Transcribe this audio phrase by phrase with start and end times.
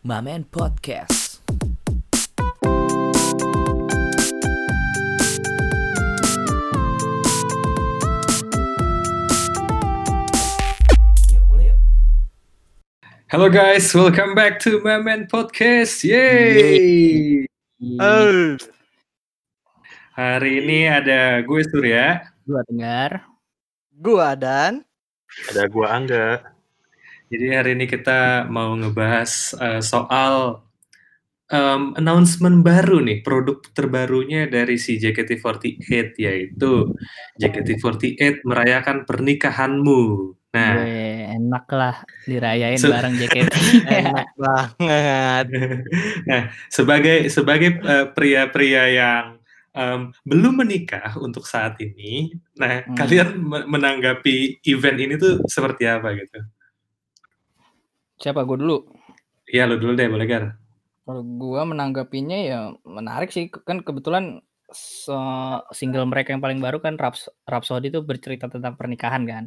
[0.00, 1.44] Mamen Podcast.
[13.28, 16.02] Hello guys, welcome back to Mamen Podcast.
[16.02, 17.44] Yay!
[18.00, 18.56] Oh,
[20.16, 22.24] Hari ini ada gue Surya.
[22.48, 23.24] Gua dengar.
[24.00, 24.80] gua dan
[25.52, 26.59] Ada gua Angga.
[27.30, 30.66] Jadi hari ini kita mau ngebahas eh, soal
[31.46, 36.90] em, announcement baru nih, produk terbarunya dari si JKT48 yaitu
[37.38, 40.02] JKT48 merayakan pernikahanmu.
[40.50, 40.98] Nah, Gue
[41.30, 41.96] enak lah
[42.26, 43.54] dirayain Se- bareng JKT.
[44.02, 45.44] enak banget.
[46.26, 49.24] nah sebagai sebagai eh, pria-pria yang
[49.70, 52.98] em, belum menikah untuk saat ini, nah Hmm.
[52.98, 56.42] kalian me- menanggapi event ini tuh seperti apa gitu?
[58.20, 58.76] Siapa gue dulu?
[59.50, 60.44] Iya lo dulu deh, boleh Gar?
[61.08, 64.38] Kalau gua menanggapinya ya menarik sih kan kebetulan
[64.70, 69.44] se- single mereka yang paling baru kan Raps Rhapsody itu bercerita tentang pernikahan kan.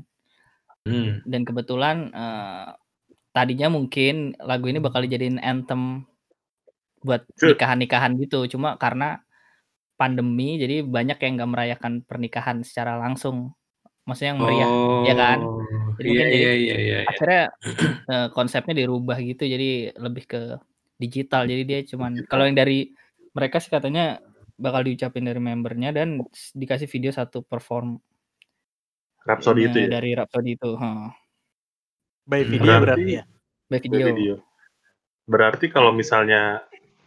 [0.84, 1.24] Hmm.
[1.24, 2.68] Dan kebetulan eh,
[3.32, 6.04] tadinya mungkin lagu ini bakal dijadiin anthem
[7.00, 8.44] buat nikahan-nikahan gitu.
[8.52, 9.24] Cuma karena
[9.96, 13.56] pandemi jadi banyak yang nggak merayakan pernikahan secara langsung.
[14.04, 14.70] Maksudnya yang meriah.
[15.08, 15.40] ya kan?
[16.04, 16.98] Jadi Iya mungkin jadi- iya iya iya.
[17.08, 17.44] Akhirnya
[18.06, 20.42] eh, konsepnya dirubah gitu jadi lebih ke
[21.00, 21.48] digital.
[21.48, 22.92] Jadi dia cuman kalau yang dari
[23.32, 24.20] mereka sih katanya
[24.54, 26.22] bakal diucapin dari membernya dan
[26.54, 27.98] dikasih video satu perform
[29.24, 29.88] Rhapsody itu ya.
[29.90, 30.76] dari Rhapsody itu.
[30.76, 31.08] heeh.
[32.24, 32.52] By Hmm.
[32.52, 33.24] video Berarti- berarti ya.
[33.66, 34.06] By video.
[34.12, 34.36] video.
[35.24, 36.60] Berarti kalau misalnya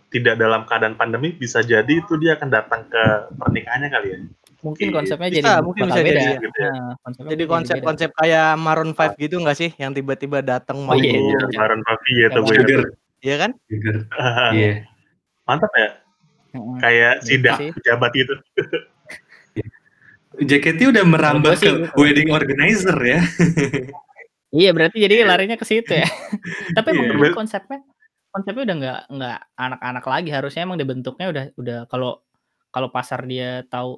[0.08, 3.04] tidak dalam keadaan pandemi bisa jadi itu dia akan datang ke
[3.36, 4.18] pernikahannya kali ya.
[4.66, 4.94] Mungkin Iya.
[4.98, 6.10] konsepnya Bisa, jadi mungkin bisa beda.
[6.10, 6.72] jadi gitu ya.
[6.72, 10.92] Nah, konsepnya Jadi mungkin konsep-konsep kayak Maroon 5 gitu nggak sih yang tiba-tiba datang Oh,
[10.92, 12.48] iya, Iya, Baron Pavi ya tuh Emang.
[12.48, 12.56] gue.
[12.58, 12.80] Sugar.
[13.22, 13.50] Iya kan?
[13.64, 13.96] Sugar.
[14.50, 14.72] Iya.
[15.44, 15.88] Mantap ya,
[16.76, 18.34] kayak Gitu sidak pejabat gitu.
[20.36, 21.88] JKT udah merambah ke gitu.
[21.96, 23.20] wedding organizer ya.
[24.48, 26.04] Iya berarti jadi larinya ke situ ya.
[26.76, 27.00] Tapi Iya.
[27.14, 27.80] bener konsepnya
[28.28, 32.20] konsepnya udah nggak nggak anak-anak lagi harusnya emang dibentuknya udah udah kalau
[32.68, 33.96] kalau pasar dia tahu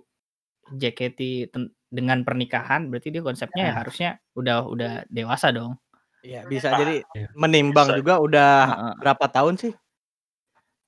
[0.72, 1.50] JKT
[1.88, 5.76] dengan pernikahan berarti dia konsepnya ya harusnya udah udah dewasa dong.
[6.20, 7.28] Iya, bisa jadi Iya.
[7.32, 7.98] menimbang Bisa.
[8.02, 8.92] juga udah Heeh.
[9.00, 9.72] berapa tahun sih?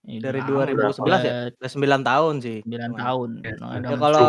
[0.01, 1.33] Ya, Dari udah lama, 2011 ya?
[1.33, 2.59] udah Udah 9 tahun sih.
[2.65, 3.29] 9 tahun.
[3.45, 4.25] Ya, Ya, kalau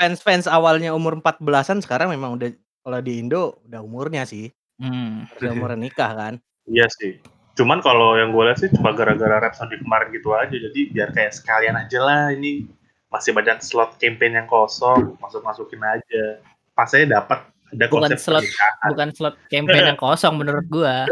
[0.00, 2.48] fans-fans awalnya umur 14-an sekarang memang udah
[2.80, 4.48] kalau di Indo udah umurnya sih.
[4.80, 5.28] Hmm.
[5.36, 6.34] Udah umur nikah kan.
[6.64, 7.20] Iya sih.
[7.52, 10.56] Cuman kalau yang gue lihat sih cuma gara-gara Rhapsody kemarin gitu aja.
[10.56, 12.64] Jadi biar kayak sekalian aja lah ini
[13.10, 16.38] masih banyak slot campaign yang kosong, masuk-masukin aja.
[16.72, 18.88] Pas saya dapat ada Bukan konsep slot pernikahan.
[18.90, 21.06] bukan slot campaign yang kosong menurut gua.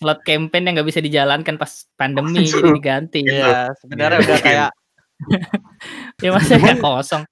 [0.00, 3.20] Slot campaign yang nggak bisa dijalankan pas pandemi jadi diganti.
[3.24, 4.44] Iya, sebenarnya udah Mungkin.
[4.44, 4.70] kayak
[6.24, 7.22] Ya masa kayak kosong.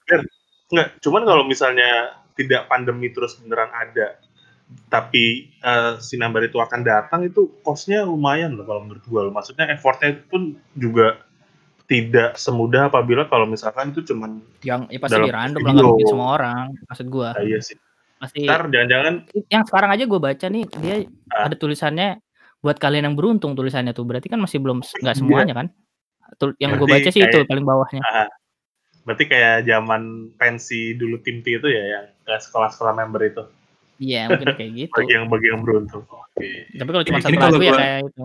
[0.68, 4.20] Enggak, cuman kalau misalnya tidak pandemi terus beneran ada,
[4.92, 9.22] tapi eh, si number itu akan datang itu costnya lumayan loh kalau menurut gue.
[9.32, 11.24] Maksudnya effortnya pun juga
[11.88, 16.28] tidak semudah apabila kalau misalkan itu cuman yang ya pasti di random lah mungkin semua
[16.36, 17.80] orang maksud gua ah, iya sih.
[18.18, 19.14] pasti Ntar jangan-jangan
[19.48, 20.96] yang sekarang aja gua baca nih dia
[21.28, 21.48] Ah.
[21.48, 22.20] ada tulisannya
[22.58, 25.18] buat kalian yang beruntung tulisannya tuh berarti kan masih belum nggak Iya.
[25.18, 25.66] semuanya kan
[26.58, 28.28] yang gua Berarti baca sih itu kayak- paling bawahnya ah,
[29.02, 30.02] berarti kayak zaman
[30.36, 33.42] pensi dulu tim T itu ya yang sekolah-sekolah member itu.
[33.96, 36.04] iya mungkin kayak gitu Bagi yang bagi yang beruntung.
[36.04, 36.68] Oke.
[36.70, 38.24] tapi kalau cuma satu lagu ya kayak itu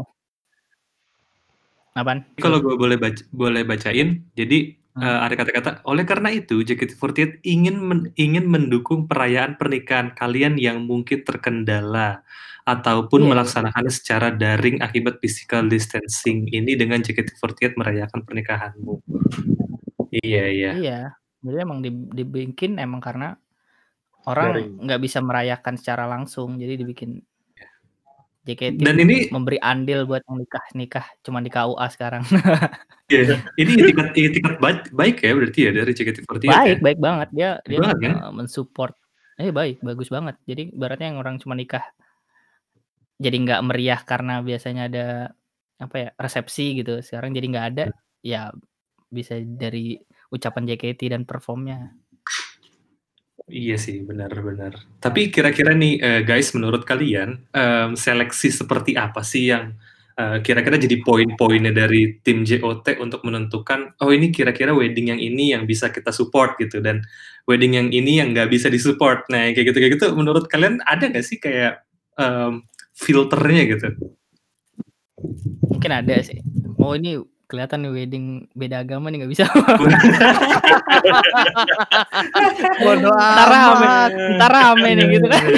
[1.93, 5.01] apaan Kalau gue boleh baca, boleh bacain, jadi Hmm.
[5.01, 10.85] eh, ada kata-kata oleh karena itu JKT48 ingin men- ingin mendukung perayaan pernikahan kalian yang
[10.85, 12.21] mungkin terkendala
[12.61, 13.29] ataupun Iya.
[13.33, 19.01] melaksanakannya secara daring akibat physical distancing ini dengan JKT48 merayakan pernikahanmu.
[20.13, 20.71] Iya iya.
[20.77, 20.99] iya
[21.43, 23.35] jadi emang di- dibikin emang karena
[24.23, 27.19] orang nggak bisa merayakan secara langsung jadi dibikin
[28.43, 32.23] JKT Dan ini memberi andil buat yang nikah nikah cuma di KUA sekarang.
[33.07, 36.83] Iya, ini etikat etikat baik, baik ya berarti ya dari JKT48 baik ya.
[36.83, 37.27] baik banget.
[37.31, 38.13] Dia dia banget kan?
[38.19, 38.94] eh, mensupport.
[39.39, 40.35] Eh baik bagus banget.
[40.44, 41.88] Jadi ibaratnya yang orang cuma nikah
[43.15, 45.07] jadi nggak meriah karena biasanya ada
[45.79, 47.00] apa ya resepsi gitu.
[47.00, 47.85] Sekarang jadi nggak ada
[48.19, 48.51] ya
[49.07, 49.95] bisa dari
[50.33, 51.95] ucapan JKT dan performnya
[53.50, 54.77] Iya sih, benar-benar.
[55.03, 59.75] Tapi kira-kira nih eh, guys, menurut kalian em, seleksi seperti apa sih yang
[60.15, 65.51] eh, kira-kira jadi poin-poinnya dari tim JOT untuk menentukan oh ini kira-kira wedding yang ini
[65.51, 67.03] yang bisa kita support gitu dan
[67.50, 69.27] wedding yang ini yang nggak bisa disupport.
[69.27, 70.06] Nah kayak gitu kayak gitu.
[70.15, 71.83] Menurut kalian ada nggak sih kayak
[72.15, 72.63] em,
[72.95, 73.88] filternya gitu?
[75.68, 76.39] Mungkin ada sih.
[76.80, 77.19] Oh ini
[77.53, 78.25] kelihatan nih wedding
[78.57, 79.45] beda agama nih nggak bisa.
[82.81, 84.11] Bodo Entar rame, amat.
[84.33, 85.44] entar rame nih gitu kan.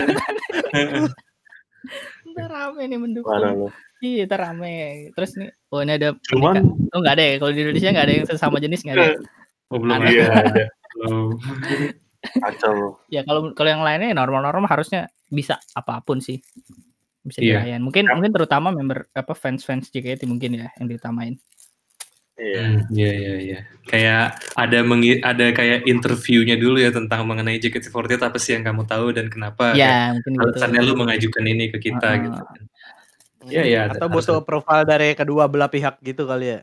[2.27, 3.71] Entar rame nih mendukung.
[4.03, 5.07] Iya, entar rame.
[5.15, 6.67] Terus nih, oh ini ada Cuman.
[6.91, 7.33] Oh nggak ada ya?
[7.39, 9.05] Kalau di Indonesia nggak ada yang sesama jenis nggak ada.
[9.07, 9.15] ya?
[9.71, 10.07] Oh, belum Ada.
[10.11, 10.63] iya ada.
[12.43, 12.99] Kacau.
[13.07, 16.43] Ya kalau kalau yang lainnya normal-normal harusnya bisa apa pun sih.
[17.25, 17.81] Bisa dirayain.
[17.81, 18.13] Mungkin Ya.
[18.13, 21.39] mungkin terutama member apa fans-fans JKT mungkin ya yang diutamain.
[22.35, 22.59] Iya.
[22.67, 23.59] Hmm, Iya iya iya.
[23.87, 24.23] Kayak
[24.59, 29.15] ada mengi ada kayak interviewnya dulu ya tentang mengenai JKT48 apa sih yang kamu tahu
[29.15, 30.41] dan kenapa kayak Ya, mungkin gitu.
[30.43, 32.23] alasannya lu mengajukan ini ke kita Heeh.
[32.27, 32.61] gitu kan.
[33.45, 33.81] Iya iya.
[33.87, 36.61] Atau butuh profil dari kedua belah pihak gitu kali ya.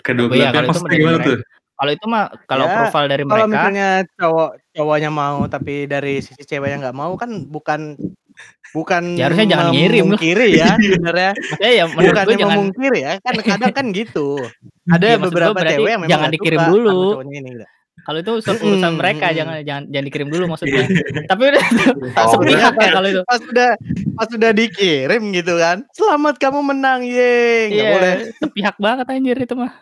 [0.00, 1.28] kedua Oh belah iya, pihak kalau itu maksudnya gimana mereka.
[1.28, 1.38] tuh?
[1.74, 6.14] Kalau itu mah kalau Ya, profil dari Kalau mereka misalnya cowok cowoknya mau tapi dari
[6.22, 7.80] sisi ceweknya nggak mau kan bukan
[8.74, 11.30] bukan Ya, harusnya jangan ngirim memungkiri ya sebenarnya.
[11.56, 14.28] ya menurut Bukannya gue jangan memungkiri ya, kan kadang kan gitu.
[14.92, 17.00] Ada gua beberapa cewek yang memang jangan dikirim dulu.
[17.24, 17.50] ini.
[17.54, 17.66] gitu.
[18.04, 20.84] kalau itu urusan Mm-mm, mereka jangan jangan jangan dikirim dulu maksudnya.
[21.30, 21.64] Tapi udah
[22.20, 23.20] Oh, sepihak ya kalau itu.
[23.24, 23.70] Pas sudah
[24.12, 25.86] pas sudah dikirim gitu kan.
[25.90, 27.72] Selamat kamu menang, ye.
[27.72, 28.14] Nggak Iya, boleh.
[28.36, 29.72] sepihak banget anjir itu mah.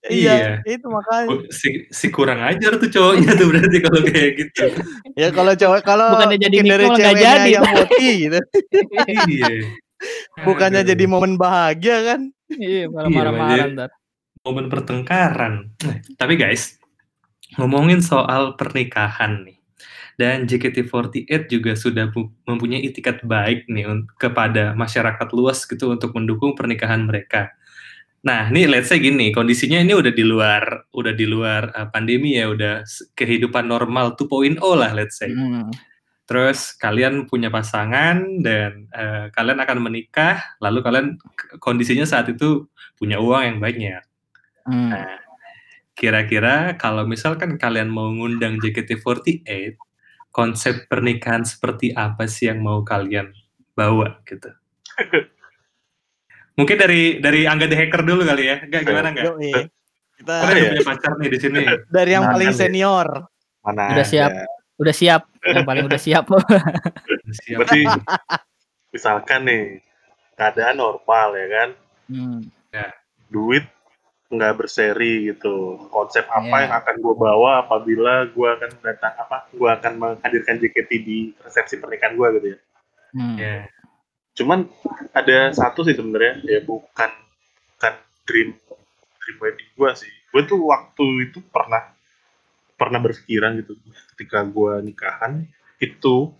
[0.00, 1.44] Iya, itu makanya.
[1.52, 4.64] Si, si kurang ajar tuh cowoknya tuh berarti kalau kayak gitu.
[5.12, 7.50] Ya kalau cowok kalau Bukannya jadi dari ceweknya jadi.
[7.52, 8.40] yang moti gitu.
[9.28, 9.52] iya.
[10.40, 10.90] Bukannya Aduh.
[10.96, 12.20] jadi momen bahagia kan.
[12.48, 13.90] Iya, malah Iya, marah-marah ntar.
[14.40, 15.54] momen pertengkaran.
[15.84, 16.80] Nah, Tapi guys,
[17.60, 19.60] ngomongin soal pernikahan nih.
[20.16, 23.84] Dan JKT48 juga sudah pu- mempunyai itikat baik nih
[24.16, 27.52] kepada masyarakat luas gitu untuk mendukung pernikahan mereka.
[28.20, 32.36] Nah, nih let's say gini, kondisinya ini udah di luar udah di luar uh, pandemi
[32.36, 32.84] ya, udah
[33.16, 35.32] kehidupan normal 2.0 lah let's say.
[35.32, 35.72] Hmm.
[36.28, 41.18] Terus kalian punya pasangan dan eh, kalian akan menikah, lalu kalian
[41.58, 43.98] kondisinya saat itu punya uang yang banyak.
[44.62, 44.94] Hmm.
[44.94, 45.18] Nah,
[45.98, 49.74] kira-kira kalau misalkan kalian mau ngundang JKT48,
[50.30, 53.34] konsep pernikahan seperti apa sih yang mau kalian
[53.74, 54.54] bawa gitu?
[56.54, 58.56] Mungkin dari dari Angga the Hacker dulu kali ya.
[58.60, 59.24] Enggak gimana enggak?
[59.30, 59.52] Yoi.
[60.16, 60.60] Kita Kalian Iya.
[60.60, 61.60] udah punya pacar nih di sini.
[61.96, 62.56] dari yang Nah, paling ya.
[62.56, 63.06] senior.
[63.60, 64.30] Mana Udah siap.
[64.80, 66.24] Udah siap, yang paling udah siap.
[67.44, 67.58] Siap.
[67.60, 67.80] Berarti
[68.94, 69.62] misalkan nih
[70.34, 71.68] keadaan normal ya kan,
[72.08, 72.40] Hmm.
[73.28, 73.62] duit
[74.26, 75.76] nggak berseri gitu.
[75.88, 76.58] Konsep apa Iya.
[76.64, 79.46] yang akan gue bawa apabila gue akan datang apa?
[79.52, 82.58] Gue akan menghadirkan JKT di resepsi pernikahan gue gitu ya.
[83.12, 83.36] Hmm.
[83.36, 83.56] Ya.
[84.40, 84.64] Cuman
[85.12, 87.12] ada satu sih sebenarnya ya bukan
[87.76, 87.94] bukan
[88.24, 88.56] dream
[89.20, 90.12] dream wedding gue sih.
[90.32, 91.92] Gue tuh waktu itu pernah
[92.80, 93.76] pernah berpikiran gitu.
[94.16, 95.44] Ketika gue nikahan
[95.76, 96.32] itu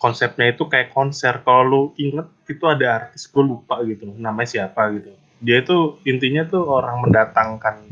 [0.00, 1.44] konsepnya itu kayak konser.
[1.44, 5.12] Kalau lu inget itu ada artis gue lupa gitu namanya siapa gitu.
[5.44, 7.84] Dia itu intinya tuh orang mendatangkan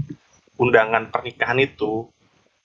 [0.56, 2.08] undangan pernikahan itu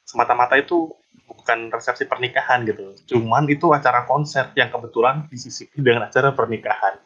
[0.08, 0.96] semata-mata itu
[1.26, 7.00] bukan resepsi pernikahan gitu cuman itu acara konser yang kebetulan disisipi dengan acara pernikahan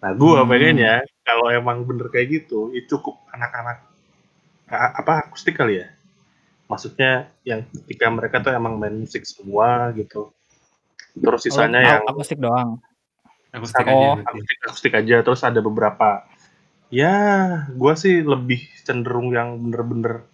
[0.00, 0.48] nah gue Hmm.
[0.48, 3.84] pengennya kalau emang bener kayak gitu itu cukup anak-anak
[4.68, 5.88] apa akustik kali ya
[6.64, 10.32] maksudnya yang ketika mereka tuh emang main musik semua gitu
[11.14, 12.80] terus sisanya Oh, yang akustik doang.
[13.54, 14.18] Akustik Oh.
[14.18, 14.24] aja.
[14.26, 16.26] akustik akustik aja terus ada beberapa
[16.90, 17.14] ya
[17.70, 20.26] gue sih lebih cenderung yang bener-bener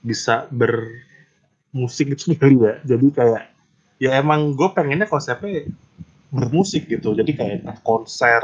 [0.00, 0.46] bisa
[1.76, 2.80] bermusik gitu kali ya.
[2.88, 3.42] Jadi kayak
[4.00, 5.68] ya emang gue pengennya konsepnya
[6.32, 7.12] bermusik gitu.
[7.12, 8.40] Jadi kayak konser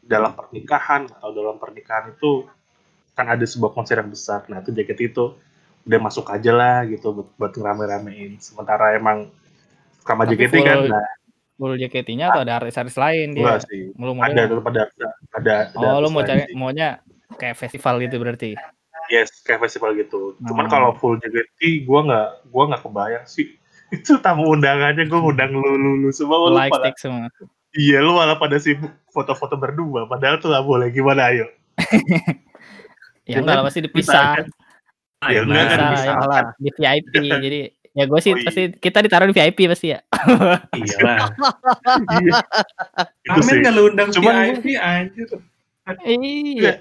[0.00, 2.48] dalam pernikahan atau dalam pernikahan itu
[3.12, 4.48] kan ada sebuah konser yang besar.
[4.48, 5.36] Nah itu jaket itu
[5.84, 8.40] udah masuk aja lah gitu buat, buat ngerame-ramein.
[8.40, 9.28] Sementara emang
[10.00, 11.08] sama JKT kan full- nah.
[11.54, 13.60] Full JKT-nya atau ada artis-artis lain dia?
[13.62, 13.94] sih.
[13.94, 14.82] Lu mau ada tetap ada
[15.30, 16.98] ada ada Oh, lu mau cari maunya
[17.38, 18.58] kayak festival gitu berarti.
[19.06, 20.70] Yes kayak festival gitu cuman Oh.
[20.70, 23.52] kalau full JKT gua nggak gua nggak kebayang sih
[23.94, 27.28] itu tamu undangannya gua ngundang lu lu, lu semua lu Live pada semua.
[27.72, 31.46] iya lu malah pada sibuk foto-foto berdua padahal tuh nggak boleh gimana ayo
[33.24, 34.44] Ya enggak lah pasti dipisah.
[35.18, 36.04] Ah, Ya, ya, enggak kan bisa.
[36.06, 36.44] Salah lah.
[36.54, 37.14] di VIP.
[37.40, 38.44] Jadi ya gue sih Oh, iya.
[38.44, 40.00] pasti kita ditaruh di VIP pasti ya.
[40.76, 40.96] Iya
[43.24, 45.28] itu Amin sih nggak lu undang Cuman- VIP anjir.
[46.04, 46.72] iya.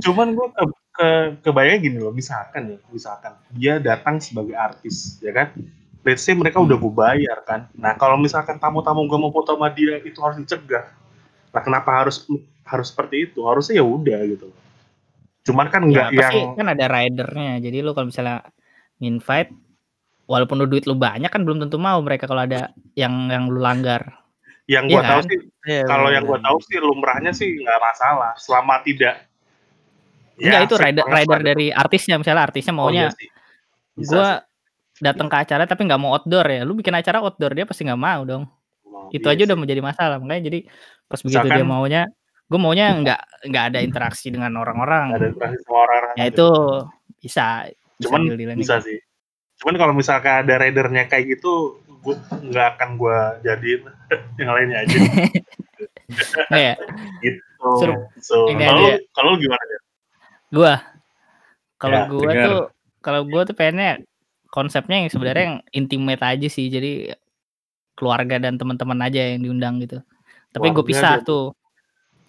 [0.00, 0.48] cuman gua
[0.90, 5.54] ke, ke kebayang gini loh misalkan ya misalkan dia datang sebagai artis ya kan
[6.02, 9.70] let's say mereka udah gue bayar kan nah kalau misalkan tamu-tamu gua mau foto sama
[9.70, 10.90] dia itu harus dicegah
[11.50, 12.26] nah kenapa harus
[12.66, 14.48] harus seperti itu harusnya ya udah gitu
[15.46, 17.52] cuman kan Ya, enggak yang pasti kan ada ridernya.
[17.64, 18.44] Jadi lu kalau misalnya
[19.00, 19.50] invite
[20.28, 23.58] walaupun lu duit lu banyak kan belum tentu mau mereka kalau ada yang yang lu
[23.58, 24.20] langgar.
[24.68, 25.30] Yang Iya gua tahu kan?
[25.32, 26.40] sih Iya, kalau yang bener.
[26.44, 29.28] tahu sih lumrahnya sih nggak masalah, selama tidak
[30.40, 33.08] Enggak ya itu rider rider dari artisnya, misalnya artisnya Oh iya maunya.
[33.94, 35.04] Bisa gua sih.
[35.04, 38.00] datang ke acara tapi nggak mau outdoor ya, lu bikin acara outdoor dia pasti nggak
[38.00, 38.48] mau dong.
[38.88, 39.62] Oh, Itu iya aja udah sih.
[39.62, 40.58] menjadi masalah, makanya jadi
[41.06, 42.02] pas begitu dia Misalkan maunya
[42.50, 45.04] gue maunya nggak nggak ada interaksi dengan nggak ada orang-orang.
[45.30, 46.34] interaksi sama orang-orang Ya gitu.
[46.34, 46.48] itu
[47.22, 47.44] bisa
[47.94, 48.86] bisa Cuman deal-dealan bisa itu.
[48.90, 48.98] sih.
[49.60, 53.84] Cuman kalau misalkan ada ridernya kayak gitu, gua nggak akan gua jadiin
[54.40, 54.96] yang lainnya aja.
[56.50, 56.74] Nah, ya,
[57.24, 57.70] gitu.
[58.18, 59.79] So, ini kalau kalau gimana ya?
[60.50, 60.82] Gua
[61.76, 62.44] kalau Ya, gua dengar.
[62.44, 62.60] tuh
[63.00, 64.02] kalau gua tuh pengennya
[64.50, 66.66] konsepnya yang sebenarnya yang intimate aja sih.
[66.66, 67.14] Jadi
[67.94, 70.00] keluarga dan teman-teman aja yang diundang gitu.
[70.50, 71.54] Tapi gue pisah tuh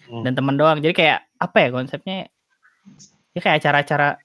[0.06, 0.22] Hmm.
[0.22, 0.78] dan teman doang.
[0.78, 2.28] Jadi kayak apa ya konsepnya?
[3.32, 4.18] Ya kayak acara-acara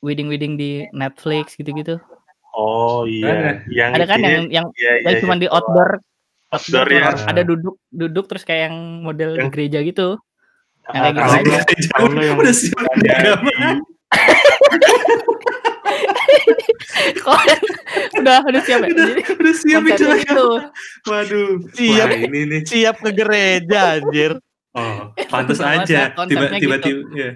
[0.00, 2.00] wedding-wedding di Netflix gitu-gitu.
[2.54, 5.42] Oh iya, yang Ada kan yang yang iya, yang iya, cuma iya.
[5.42, 5.90] di outdoor
[6.54, 7.02] Outdoor outdoor ya.
[7.10, 10.08] terus ada duduk duduk terus kayak yang model di Yang- gereja gitu.
[10.92, 12.02] Kayak gitu
[12.34, 12.80] Udah siap
[18.20, 18.88] udah udah siap ya?
[18.92, 19.06] Udah,
[19.40, 20.48] udah siap itu gitu.
[21.08, 21.50] Waduh.
[21.74, 22.08] Siap.
[22.08, 22.60] Wah, ini nih.
[22.64, 24.32] Siap ke gereja anjir.
[24.74, 26.10] Oh, pantas aja.
[26.26, 27.06] Tiba-tiba gitu.
[27.14, 27.32] ya.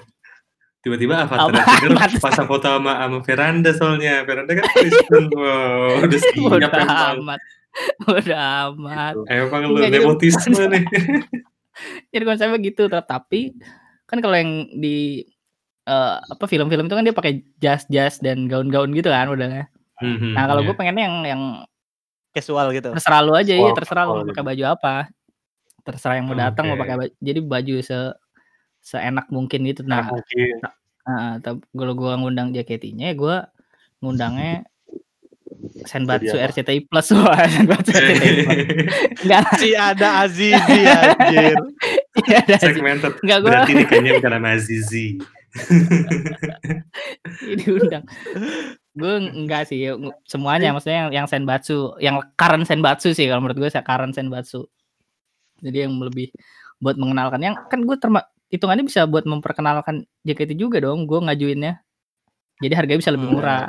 [0.79, 1.63] Tiba-tiba Avatar Apa?
[1.83, 1.91] Tiger
[2.23, 4.23] pasang foto sama sama Veranda soalnya.
[4.25, 5.25] Veranda kan Kristen.
[5.39, 7.17] Wow, udah siap Udah emang.
[7.23, 7.41] amat.
[8.07, 8.41] Udah
[8.71, 9.15] amat.
[9.31, 10.85] Emang lu nepotisme nih.
[12.13, 13.55] Jadi konsepnya gitu tapi
[14.09, 15.23] kan kalau yang di
[15.89, 19.69] eh, apa film-film itu kan dia pakai jas-jas dan gaun-gaun gitu kan modelnya.
[19.99, 20.67] Mhm, Nah, kalau iya.
[20.71, 21.43] gue pengennya yang yang
[22.31, 22.93] Casual gitu.
[22.95, 24.51] terserah lu aja ya, Oh, terserah lu oh, mau pakai gitu.
[24.53, 24.95] baju apa.
[25.83, 27.13] Terserah yang mau datang mau pakai baju.
[27.19, 27.99] Jadi baju se
[28.85, 29.83] seenak mungkin gitu.
[29.83, 30.73] Nah, Nah,
[31.09, 33.49] Heeh, tap kalau gua ngundang JKT-nya, gua
[34.05, 34.69] ngundangnya
[35.85, 36.37] Senbatsu?
[36.37, 38.59] RCTI Plus wah, Senbatsu RCTI Plus.
[39.27, 41.57] Enggak, Si ada Azizi anjir.
[42.29, 42.57] iya ada.
[42.59, 43.13] Segmented.
[43.23, 45.07] Enggak gua Berarti ini kayaknya bukan sama Azizi.
[47.59, 48.05] diundang.
[48.99, 49.95] Gue enggak sih, ya,
[50.27, 54.67] semuanya maksudnya yang yang Senbatsu, yang current Senbatsu sih kalau menurut gue current Senbatsu.
[55.63, 56.31] Jadi yang lebih
[56.79, 61.83] buat mengenalkan yang kan gue terma hitungannya bisa buat memperkenalkan JKT juga dong, gue ngajuinnya.
[62.59, 63.37] Jadi harganya bisa lebih Hmm.
[63.39, 63.67] murah.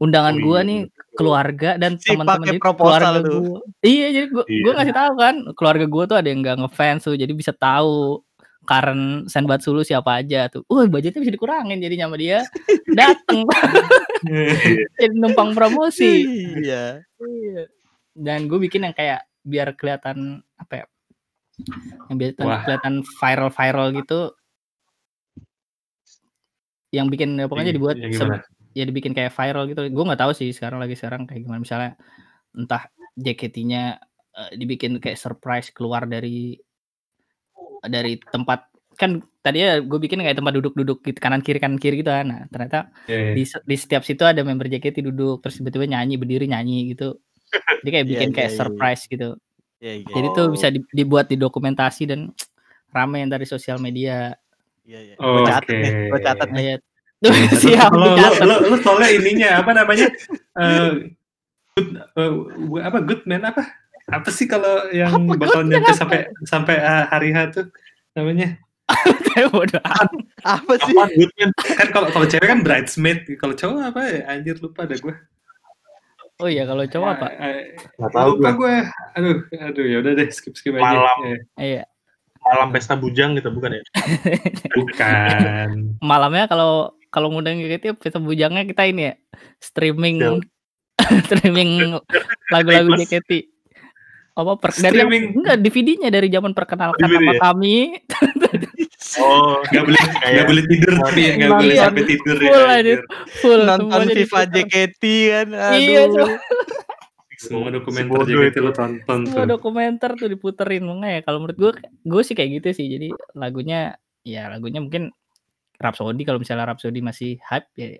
[0.00, 0.68] Undangan Oh, gua iya.
[0.70, 0.80] nih
[1.14, 3.58] keluarga dan Si teman-teman jadi keluarga gua.
[3.80, 4.70] Iya, jadi gua Iya.
[4.74, 8.20] ngasih tahu kan, keluarga gua tuh ada yang nggak ngefans tuh, jadi bisa tahu
[8.64, 10.64] Karen Senbatsu lu siapa aja tuh.
[10.66, 12.40] Wah, budgetnya bisa dikurangin jadinya sama dia.
[12.98, 13.44] Dateng
[14.96, 16.24] jadi numpang promosi.
[16.64, 17.04] Iya.
[17.20, 17.62] Iya.
[18.14, 20.86] Dan gue bikin yang kayak biar kelihatan apa ya?
[22.08, 22.62] Yang biar Wah.
[22.64, 24.20] kelihatan viral-viral gitu.
[26.88, 28.38] Yang bikin ya, pokoknya Yang- dibuat yang se- gimana?
[28.74, 29.80] Ya dibikin kayak viral gitu.
[29.88, 31.90] Gue nggak tahu sih sekarang lagi sekarang kayak gimana misalnya
[32.54, 32.82] entah
[33.14, 33.82] JKT-nya
[34.34, 36.58] eh, dibikin kayak surprise keluar dari
[37.84, 42.10] dari tempat kan tadinya gue bikin kayak tempat duduk-duduk gitu kanan kiri kanan kiri gitu
[42.10, 42.26] kan.
[42.26, 43.34] Nah, ternyata Iya, iya.
[43.36, 47.18] di, di setiap situ ada member JKT duduk terus tiba-tiba nyanyi berdiri nyanyi gitu.
[47.82, 49.28] Jadi kayak Iya, bikin iya, kayak iya, surprise gitu.
[49.82, 50.14] Iya, iya.
[50.14, 50.52] Jadi tuh Oh.
[50.54, 52.20] bisa di- dibuat di dokumentasi dan
[52.96, 54.32] rame yang dari sosial media.
[54.86, 55.14] Iya, iya.
[55.18, 56.06] Oh, Gua catat nih, oke.
[56.10, 56.64] gua catat nih.
[57.22, 60.06] Tuh siap lo, lo, lo, lo soalnya ininya apa namanya?
[60.54, 60.90] Eh,
[61.74, 63.62] good, eh, apa good man apa?
[64.04, 65.98] Apa sih kalau yang Apa bakal good man nyampe apa?
[65.98, 67.66] sampai sampai eh, hari H tuh
[68.12, 68.58] namanya?
[69.54, 69.80] Bodoh.
[70.44, 70.92] Apa sih?
[70.92, 71.50] Apaan Goodman?
[71.56, 74.20] Kan kalau kalau cewek kan bridesmaid, kalau cowok apa ya?
[74.28, 75.14] Anjir lupa ada gue.
[76.36, 77.26] Oh iya kalau cowok apa?
[77.96, 78.58] Nggak tahu lupa gue.
[78.60, 78.74] gue.
[79.16, 80.84] Aduh, aduh ya udah deh skip skip aja.
[80.84, 81.18] Malam.
[81.24, 81.84] Eh, Iya.
[82.44, 83.82] Malam pesta bujang gitu bukan ya?
[84.76, 85.96] bukan.
[86.04, 89.14] Malamnya kalau kalau ngundang JKT pesta bujangnya kita ini ya
[89.56, 90.42] streaming
[91.26, 91.94] streaming
[92.52, 92.90] lagu-lagu.
[92.98, 93.54] JKT.
[94.34, 95.24] Apa per, dari yang, Streaming.
[95.38, 97.40] enggak DVD-nya dari zaman perkenalkan DVD nama ya?
[97.40, 97.76] kami.
[99.14, 101.82] Oh, Gak boleh Kayak- gak boleh tidur tapi ya gak boleh Iya.
[101.86, 102.48] sampai tidur ya.
[102.48, 102.74] Full aja.
[102.74, 103.00] anjir.
[103.38, 104.40] Full Nonton FIFA.
[104.48, 105.48] JKT kan.
[105.72, 106.30] Iya, Aduh.
[107.36, 109.50] Semua dokumenter Sebodoh JKT lo tonton Semua tuh.
[109.54, 111.70] dokumenter tuh diputerin makanya kalau menurut gue
[112.02, 115.12] gue sih kayak gitu sih jadi lagunya ya lagunya mungkin
[115.80, 117.98] Rhapsody kalau misalnya Rhapsody masih hype ya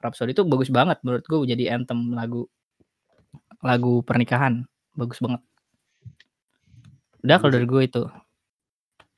[0.00, 2.48] Rhapsody itu bagus banget menurut gue jadi anthem lagu
[3.60, 4.64] lagu pernikahan
[4.96, 5.40] bagus banget
[7.20, 8.02] udah kalau dari gue itu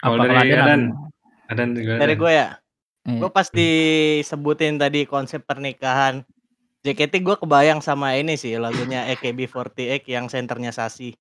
[0.02, 0.82] Kalau dari ada Adan?
[0.90, 1.06] lagu?
[1.52, 1.92] Adan juga.
[2.02, 2.48] Dari gue ya.
[3.06, 3.18] Iya.
[3.22, 6.26] Gue pas disebutin tadi konsep pernikahan
[6.82, 11.14] JKT gue kebayang sama ini sih lagunya AKB48 yang senternya Sasi.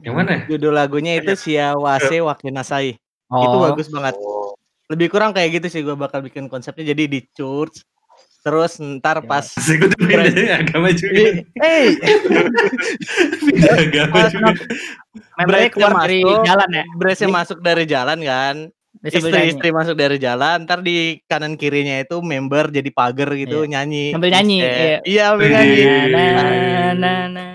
[0.00, 0.32] Yang mana?
[0.48, 2.96] Judul lagunya itu Siawase Wakinasai.
[3.28, 4.14] oh, Itu bagus banget.
[4.16, 4.37] Oh,
[4.88, 7.84] Lebih kurang kayak gitu sih gue bakal bikin konsepnya jadi di church
[8.38, 9.28] Terus ntar Ya.
[9.28, 10.24] pas Asik udah Keren.
[10.30, 11.42] beda agama juga.
[11.58, 11.86] Hey,
[13.44, 14.52] Beda agama juga.
[15.36, 16.44] Membernya Breaknya keluar dari masuk.
[16.46, 16.84] jalan ya?
[16.96, 18.56] brace masuk dari jalan kan.
[18.98, 24.10] Istri-istri masuk dari jalan, ntar di kanan kirinya itu member jadi pagar gitu nyanyi.
[24.10, 24.98] Sambil nyanyi, iya.
[25.06, 25.74] Iya, sambil nyanyi.
[25.76, 25.94] Iya.
[26.10, 27.52] Nah, nah, nah.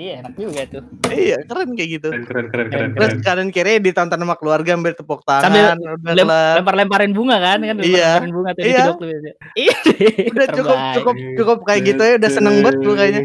[0.00, 0.82] Iya, enak juga tuh.
[1.12, 2.08] Iya, keren kayak gitu.
[2.08, 2.90] Keren keren keren keren.
[2.96, 3.24] Terus keren.
[3.26, 5.44] kanan kiri ditonton sama keluarga sambil tepuk tangan.
[5.44, 6.54] Sambil udah Lem- kelar.
[6.56, 7.58] Lempar-lemparin bunga kan?
[7.60, 8.24] kan Iya.
[8.24, 8.84] lempar-lemparin bunga tuh di Iya.
[8.88, 8.96] tuh.
[9.60, 9.76] Iya.
[10.32, 10.94] Udah cukup terbaik.
[10.96, 13.22] cukup cukup kayak gitu ya udah seneng banget gue kayaknya.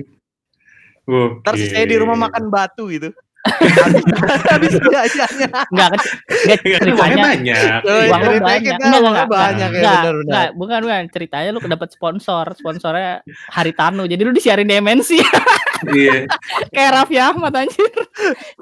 [1.05, 1.39] Oke.
[1.39, 3.10] Ntar saya di rumah makan batu gitu.
[4.50, 5.46] habis, jajannya.
[5.70, 6.00] Enggak kan?
[6.34, 7.58] Enggak ceritanya banyak.
[7.86, 8.74] Uang lu banyak.
[8.74, 10.25] Enggak, uangnya enggak, banyak ya, benar-benar.
[10.25, 13.22] enggak, bukan bukan ceritanya lu dapat sponsor, sponsornya
[13.53, 14.10] Haritanu.
[14.10, 15.10] Jadi lu disiarin di MNC
[15.92, 16.25] Iya,
[16.74, 17.92] kayak Raffi Ahmad anjir.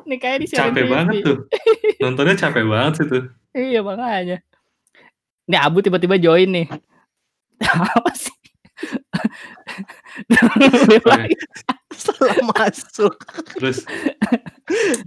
[0.07, 0.91] Nih kayak disiarin capek TV.
[0.91, 1.37] banget tuh.
[2.03, 3.23] Nontonnya capek banget sih tuh.
[3.53, 4.37] Iya makanya.
[5.47, 6.67] Nih Abu tiba-tiba join nih.
[7.63, 8.35] Apa sih?
[11.93, 13.15] Setelah masuk.
[13.59, 13.87] Terus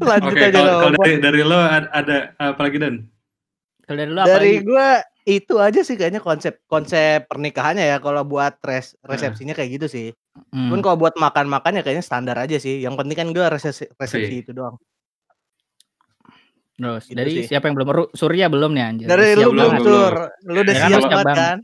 [0.00, 2.94] Lanjut oke aja kalau kalau dari, dari lo ada, ada apa lagi dan?
[3.84, 4.88] Kalau dari apa Dari gue
[5.26, 10.06] itu aja sih kayaknya konsep konsep pernikahannya ya kalau buat res, resepsinya kayak gitu sih.
[10.54, 10.70] Hmm.
[10.70, 12.78] Cuman kalau buat makan-makan ya kayaknya standar aja sih.
[12.78, 14.40] Yang penting kan gue resepsi, resepsi Iya.
[14.40, 14.78] itu doang.
[16.76, 17.44] Terus Gitu dari sih.
[17.50, 19.06] siapa yang belum Surya belum nih anjir.
[19.08, 20.14] Dari Siap lu belum, sur,
[20.46, 21.58] lu udah Ya siap banget kan?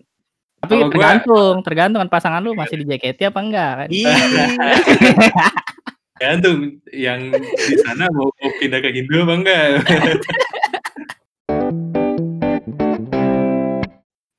[0.58, 3.88] Tapi gua- tergantung, tergantung kan pasangan lu masih di JKT apa enggak kan.
[3.92, 4.10] Iya.
[6.42, 6.54] Tuh
[6.94, 9.66] yang di sana mau, mau pindah ke Hindu apa enggak?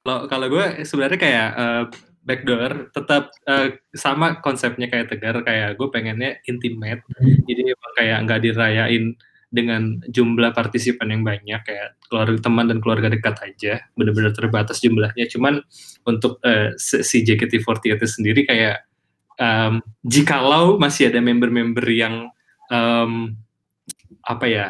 [0.03, 1.83] Kalau kalau gue sebenarnya kayak eh,
[2.24, 7.03] backdoor tetap eh, sama konsepnya kayak Tegar kayak gue pengennya intimate.
[7.48, 9.05] Jadi emang kayak nggak dirayain
[9.53, 13.79] dengan jumlah partisipan yang banyak kayak keluarga teman dan keluarga dekat aja.
[13.95, 15.29] Benar-benar terbatas jumlahnya.
[15.31, 15.63] Cuman
[16.03, 18.83] untuk eh, si si JKT48 itu sendiri kayak
[19.39, 22.27] em, jikalau masih ada member-member yang
[22.67, 23.39] em,
[24.24, 24.67] apa ya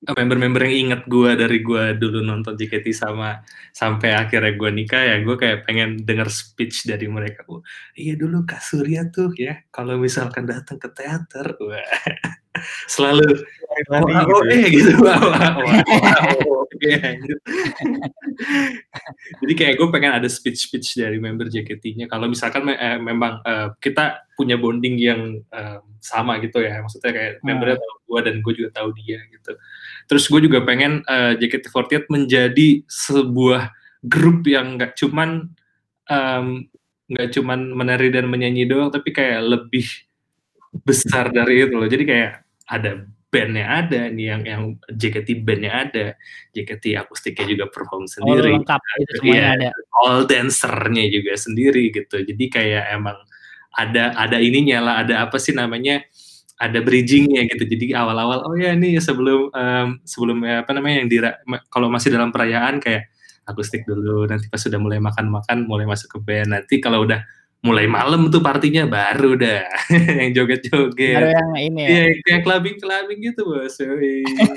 [0.00, 5.16] member-member yang inget gue dari gue dulu nonton JKT sama sampai akhirnya gue nikah ya
[5.20, 7.44] gue kayak pengen denger speech dari mereka.
[7.92, 11.84] Iya dulu Kak Surya tuh ya kalau misalkan datang ke teater wah,
[12.90, 13.38] selalu
[13.70, 14.58] Lari wah, gitu oh, ya.
[14.58, 14.66] eh
[17.22, 17.38] gitu.
[19.44, 23.70] Jadi kayak gue pengen ada speech-speech dari member JKT-nya kalau misalkan me- eh, memang eh,
[23.78, 26.82] kita punya bonding yang eh, sama gitu ya.
[26.82, 29.54] Maksudnya kayak membernya tahu gue dan gue juga tahu dia gitu.
[30.10, 33.70] Terus gue juga pengen eh, JKT48 menjadi sebuah
[34.02, 35.46] grup yang nggak cuman
[37.06, 39.86] nggak cuman menari dan menyanyi doang tapi kayak lebih
[40.72, 41.88] besar dari itu loh.
[41.90, 42.30] Jadi kayak
[42.70, 42.90] ada
[43.30, 46.06] bandnya ada nih yang yang JKT bandnya ada.
[46.54, 48.58] JKT akustiknya juga perform Oh, sendiri.
[48.58, 49.68] lengkap itu semuanya Iya, ada.
[50.02, 52.16] all dancernya juga sendiri gitu.
[52.22, 53.18] Jadi kayak emang
[53.78, 56.02] ada ada ininya lah ada apa sih namanya
[56.58, 57.64] ada bridgingnya gitu.
[57.66, 61.30] Jadi awal-awal oh ya nih sebelum em, sebelum eh, apa namanya yang dira
[61.70, 63.08] kalau masih dalam perayaan kayak
[63.46, 66.50] akustik dulu nanti pas sudah mulai makan-makan mulai masuk ke band.
[66.54, 67.22] Nanti kalau udah
[67.60, 69.68] mulai malam tuh partinya baru dah
[70.24, 71.88] yang joget-joget Ada yang ini ya.
[71.92, 73.76] Iya, kayak clubbing clubbing gitu bos.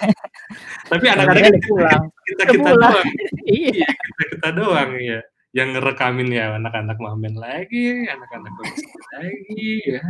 [0.91, 2.03] Tapi anak-anak kita pulang.
[2.23, 2.91] kita, kita Pulang.
[2.95, 3.07] doang,
[3.59, 3.89] Iya.
[3.91, 5.19] kita, kita doang ya
[5.53, 8.53] yang ngerekamin ya anak-anak mamen lagi, anak-anak
[9.13, 9.69] lagi.
[9.85, 10.01] Ya.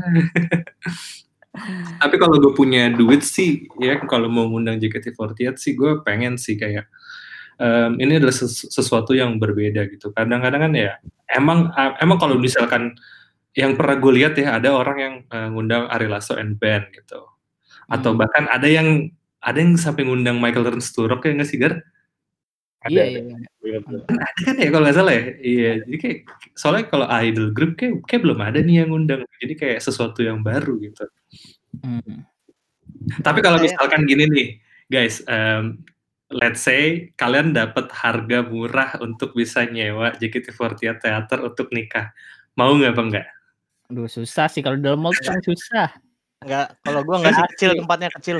[1.99, 6.55] Tapi kalau gue punya duit sih, ya kalau mau ngundang JKT48 sih gue pengen sih
[6.55, 6.87] kayak
[7.59, 10.09] em, ini adalah sesu- sesuatu yang berbeda gitu.
[10.13, 10.91] Kadang-kadang kan ya
[11.29, 11.69] emang
[12.01, 12.93] emang kalau misalkan
[13.53, 17.21] yang pernah gue lihat ya ada orang yang eh, ngundang Ari Lasso and Band gitu,
[17.89, 18.19] atau Hmm.
[18.19, 19.09] bahkan ada yang
[19.43, 21.77] ada yang sampai ngundang Michael Learns to Rock ya nggak sih Gar?
[22.83, 23.11] Ada, Iya, ada.
[23.11, 23.21] iya.
[23.23, 23.47] iya.
[23.63, 24.01] Bener-bener.
[24.11, 25.23] Ada kan ya kalau nggak salah ya?
[25.39, 26.17] Iya, jadi kayak
[26.51, 30.43] soalnya kalau idol group kayak, kayak belum ada nih yang ngundang, jadi kayak sesuatu yang
[30.43, 31.05] baru gitu.
[31.79, 32.27] Hmm.
[33.23, 34.47] Tapi kalau misalkan gini nih,
[34.91, 35.79] guys, em,
[36.41, 42.09] let's say kalian dapat harga murah untuk bisa nyewa JKT48 teater untuk nikah,
[42.57, 43.27] mau nggak apa enggak?
[43.91, 45.93] Aduh susah sih kalau di dalam mall kan susah.
[46.43, 48.37] Enggak, kalau gua enggak sih kecil tempatnya kecil.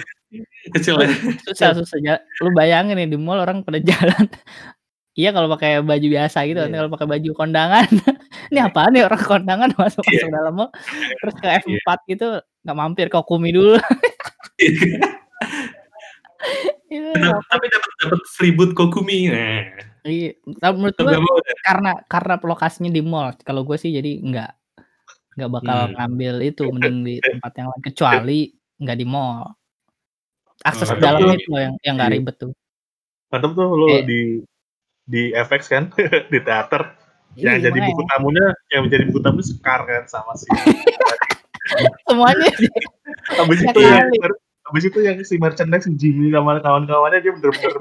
[0.74, 1.10] Kecil ya?
[1.46, 1.98] Susah susah.
[2.42, 4.28] Lu bayangin nih di mall orang pada jalan.
[5.14, 6.80] Iya kalau pakai baju biasa gitu, nanti Iya.
[6.82, 7.86] kalau pakai baju kondangan,
[8.50, 10.70] ini apaan nih orang kondangan masuk masuk dalam mall,
[11.22, 12.28] terus ke F4 gitu
[12.66, 13.78] nggak mampir ke Kumi dulu.
[16.94, 19.34] Itu Tapi dapat dapat freeboot Kokumi.
[19.34, 19.62] Nah,
[20.04, 21.58] Iya, tapi menurut dah.
[21.64, 23.32] karena karena lokasinya di mall.
[23.40, 24.52] Kalau gue sih jadi nggak
[25.40, 25.94] nggak bakal Hmm.
[25.96, 28.40] ngambil itu, mending di tempat yang lain kecuali
[28.78, 29.56] nggak di mall.
[30.62, 32.18] Akses ke dalam itu loh yang yang nggak Iya.
[32.20, 32.52] ribet tuh.
[33.32, 34.04] Mantap tuh lo Eh.
[34.06, 34.22] di
[35.04, 35.84] di FX kan
[36.32, 36.96] di teater
[37.36, 40.46] yang Iya, jadi buku tamunya yang menjadi buku tamu Sekar kan sama si
[42.08, 42.48] Semuanya
[43.40, 44.20] habis Ya itu yang kali.
[44.74, 47.74] Habis itu yang si merchandise si Jimmy sama kawan-kawannya dia bener-bener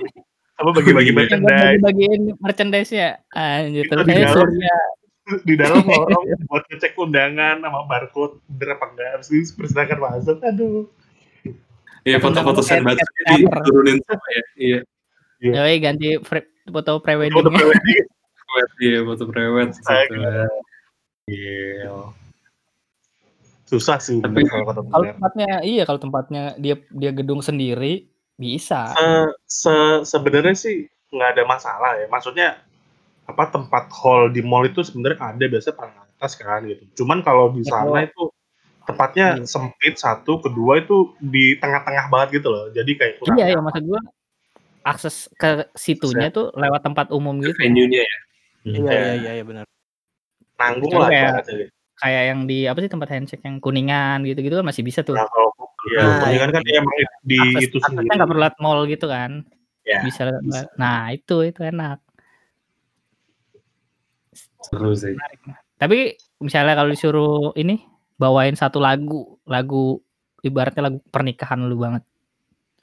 [0.53, 1.17] apa bagi-bagi Iya.
[1.17, 3.09] merchandise bagi-bagiin merchandise-nya.
[3.33, 4.37] Anjir, Itu di tulisannya dalam.
[4.37, 4.77] Surya.
[5.43, 10.37] di dalam lorong buat ngecek undangan sama barcode bener apa enggak habis itu persilakan masuk
[10.43, 10.85] aduh
[12.03, 12.99] Iya foto-foto teater.
[13.31, 14.43] diturunin semua ya.
[14.59, 14.79] Iya.
[15.63, 17.39] Yoi ganti pre- foto Foto pre-wedding.
[17.39, 18.05] pre-wedding.
[18.43, 19.71] Prewed, iya foto prewed.
[19.73, 20.45] Gitu.
[21.25, 22.13] Iya.
[23.73, 24.85] Susah sih Tapi- kalau
[25.17, 28.05] tempatnya iya kalau tempatnya dia dia gedung sendiri
[28.37, 28.93] bisa.
[28.93, 32.61] Se- se- sebenarnya sih nggak ada masalah ya maksudnya
[33.25, 37.49] apa tempat hall di mall itu sebenarnya ada biasa paling atas kan gitu cuman kalau
[37.49, 38.29] di sana itu
[38.83, 39.47] tempatnya Iya.
[39.47, 43.85] sempit satu kedua itu di tengah-tengah banget gitu loh jadi kayak kurang Iya, ya maksud
[43.87, 44.01] gua
[44.83, 47.55] akses ke situnya tuh lewat tempat umum gitu.
[47.55, 48.17] Venue-nya ya.
[48.67, 49.65] Iya iya iya iya benar.
[50.59, 51.71] nanggung lah kayak-.
[52.03, 55.15] Kayak yang di apa sih tempat handshake yang kuningan gitu-gitu kan masih bisa tuh.
[55.15, 55.55] Nah, kalau
[55.87, 56.79] ya, Nah, kuningan kan iya.
[56.83, 59.47] emang di Akses, itu sendiri nggak perlu lewat mall gitu kan.
[59.87, 60.67] Ya, bisa, bisa.
[60.75, 62.03] Nah, itu itu enak.
[64.63, 65.15] Seru sih.
[65.77, 67.83] Tapi misalnya kalau disuruh ini
[68.15, 69.99] bawain satu lagu, lagu
[70.41, 72.03] ibaratnya lagu pernikahan lu banget.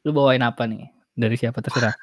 [0.03, 0.87] Lu bawain apa nih?
[1.11, 1.95] Dari siapa terserah.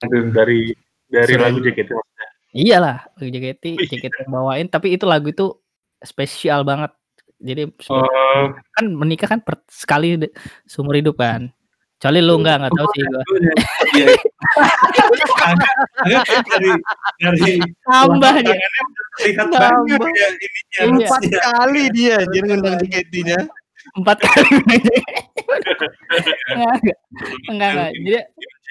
[0.34, 0.72] Dari
[1.10, 2.28] dari Selain- lagu JKT maksudnya.
[2.50, 5.54] Iyalah, lagu JKT, JKT yang bawain, tapi itu lagu itu
[6.00, 6.92] spesial banget.
[7.36, 8.04] Jadi Oh,
[8.70, 10.32] kan menikah kan per, sekali de-
[10.64, 11.48] seumur hidup kan.
[11.96, 13.22] Kecuali lu enggak, enggak tahu sih gua.
[13.92, 14.06] Iya.
[16.00, 16.70] Dari
[17.20, 17.52] dari
[17.84, 19.60] Tambah terlihat Nambah.
[19.60, 20.60] banyak ya ininya.
[20.80, 20.88] Iya.
[20.88, 23.38] Empat kali dia anjir ngundang JKT-nya.
[23.96, 24.48] Empat kali.
[26.50, 26.98] enggak, enggak.
[27.48, 27.90] Enggak, enggak.
[28.00, 28.18] Jadi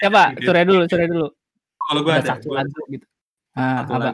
[0.00, 1.26] coba sore dulu, sore dulu.
[1.80, 3.06] Kalau gua Ada satu lagu gitu.
[3.52, 4.10] Satu apa?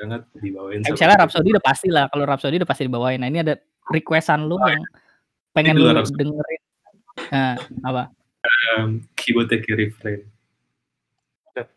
[0.00, 0.80] Pengen banget dibawain.
[0.80, 1.20] Eh, misalnya dia.
[1.20, 2.04] Rhapsody udah pasti lah.
[2.08, 3.20] Kalau Rhapsody udah pasti dibawain.
[3.20, 3.54] Nah, ini ada
[3.92, 4.80] requestan lu yang
[5.52, 6.18] pengen Ini lu Rhapsody.
[6.24, 6.60] dengerin.
[7.30, 8.02] Nah, apa?
[8.78, 10.24] um, Kiboteki refrain.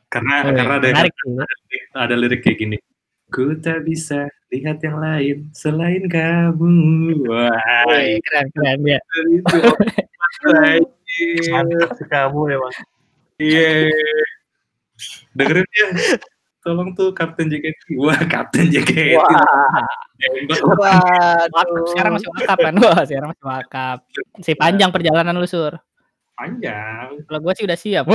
[0.07, 1.41] Karena Oh, karena ada menarik tuh.
[1.97, 2.77] ada lirik kayak gini.
[3.33, 6.69] Ku tak bisa lihat yang lain selain kamu.
[7.25, 7.49] Wah,
[8.21, 8.99] keren, keren ya.
[9.33, 9.57] itu.
[12.09, 12.73] Kamu emang.
[13.41, 13.89] Iya.
[15.33, 15.87] Dengerin ya.
[16.63, 17.99] Tolong tuh Kapten JKT.
[17.99, 19.19] Wah, Kapten JKT.
[21.51, 21.83] Waduh.
[21.91, 22.73] Sekarang masih wakap kan?
[22.79, 23.97] Wah, sekarang masih wakap.
[24.39, 25.75] Si panjang perjalanan lu, Sur.
[26.33, 27.19] panjang.
[27.29, 28.05] Kalau gue sih udah siap.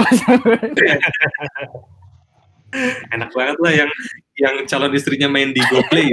[3.14, 3.90] Enak banget lah yang
[4.36, 6.12] yang calon istrinya main di GoPlay.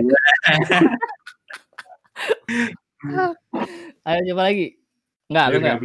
[4.06, 4.78] Ayo coba lagi.
[5.28, 5.78] Enggak, lu enggak.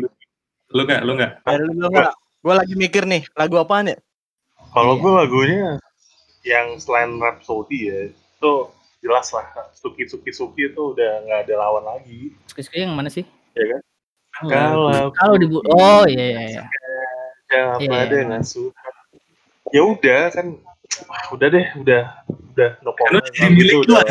[0.71, 1.33] Lu enggak, lu enggak.
[1.49, 2.13] Lu enggak.
[2.41, 3.97] Gua lagi mikir nih, lagu apaan ya?
[4.71, 5.03] Kalau Iya.
[5.03, 5.71] gue lagunya
[6.43, 8.53] yang selain Rhapsody ya, itu
[9.01, 9.47] jelas lah.
[9.77, 12.33] Suki Suki Suki itu udah nggak ada lawan lagi.
[12.49, 13.25] Suki-suki yang mana sih?
[13.57, 13.81] Ya kan?
[14.47, 16.63] Kalau Kalau di Oh, iya iya iya.
[17.51, 18.21] siapa Iya, ada iya.
[18.25, 18.89] yang nggak suka.
[19.71, 20.47] Ya udah kan,
[21.07, 23.23] wah, udah deh, udah udah no Kan comment.
[23.23, 24.03] udah jadi Lagu milik itu lu, udah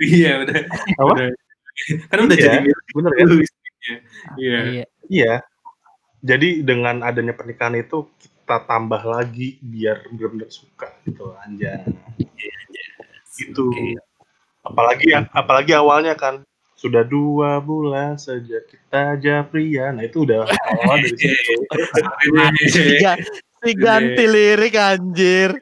[0.00, 0.58] Iya, udah.
[0.96, 1.12] Apa?
[1.12, 1.28] Udah.
[2.08, 3.26] Kan udah Iya, jadi milik bener kan?
[3.26, 3.96] Iya.
[4.36, 4.84] Iya.
[5.10, 5.34] Iya.
[6.26, 8.08] Jadi dengan adanya pernikahan itu
[8.46, 11.82] kita tambah lagi biar benar-benar suka gitu anjay.
[13.42, 13.74] Itu.
[13.74, 13.98] Oke.
[14.62, 16.46] Apalagi apalagi awalnya kan
[16.78, 19.90] sudah dua bulan sejak kita japria.
[19.90, 20.46] Nah itu udah
[20.78, 21.58] awal dari situ.
[22.70, 23.18] Tiga,
[23.66, 25.58] si ganti lirik anjir.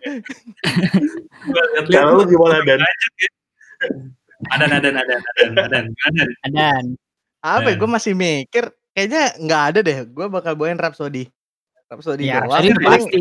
[1.89, 2.85] Kalau lu gimana dan?
[4.53, 5.17] Ada, ada, ada,
[5.57, 5.89] ada,
[6.53, 6.69] ada,
[7.41, 7.81] Apa ya?
[7.81, 8.69] Gue masih mikir.
[8.93, 9.99] Kayaknya nggak ada deh.
[10.05, 11.33] Gue bakal bawain Rhapsody.
[11.95, 12.77] Rhapsody ya, doang.
[12.83, 13.19] pasti.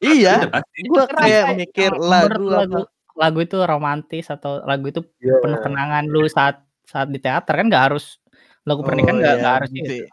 [0.00, 0.34] Iya.
[0.82, 2.80] Gue kayak mikir lagu lagu
[3.14, 5.38] lagu itu romantis atau lagu itu Iya.
[5.38, 8.18] penuh kenangan lu saat saat di teater kan nggak harus
[8.62, 9.94] lagu pernikahan Oh, nggak iya, nggak harus gitu gitu.
[10.04, 10.08] ya.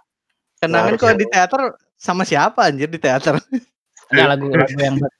[0.57, 1.19] Kenangan kalau ya.
[1.19, 1.61] di teater
[1.95, 3.35] sama siapa anjir di teater?
[4.07, 5.15] Nggak lagu lagu yang ber-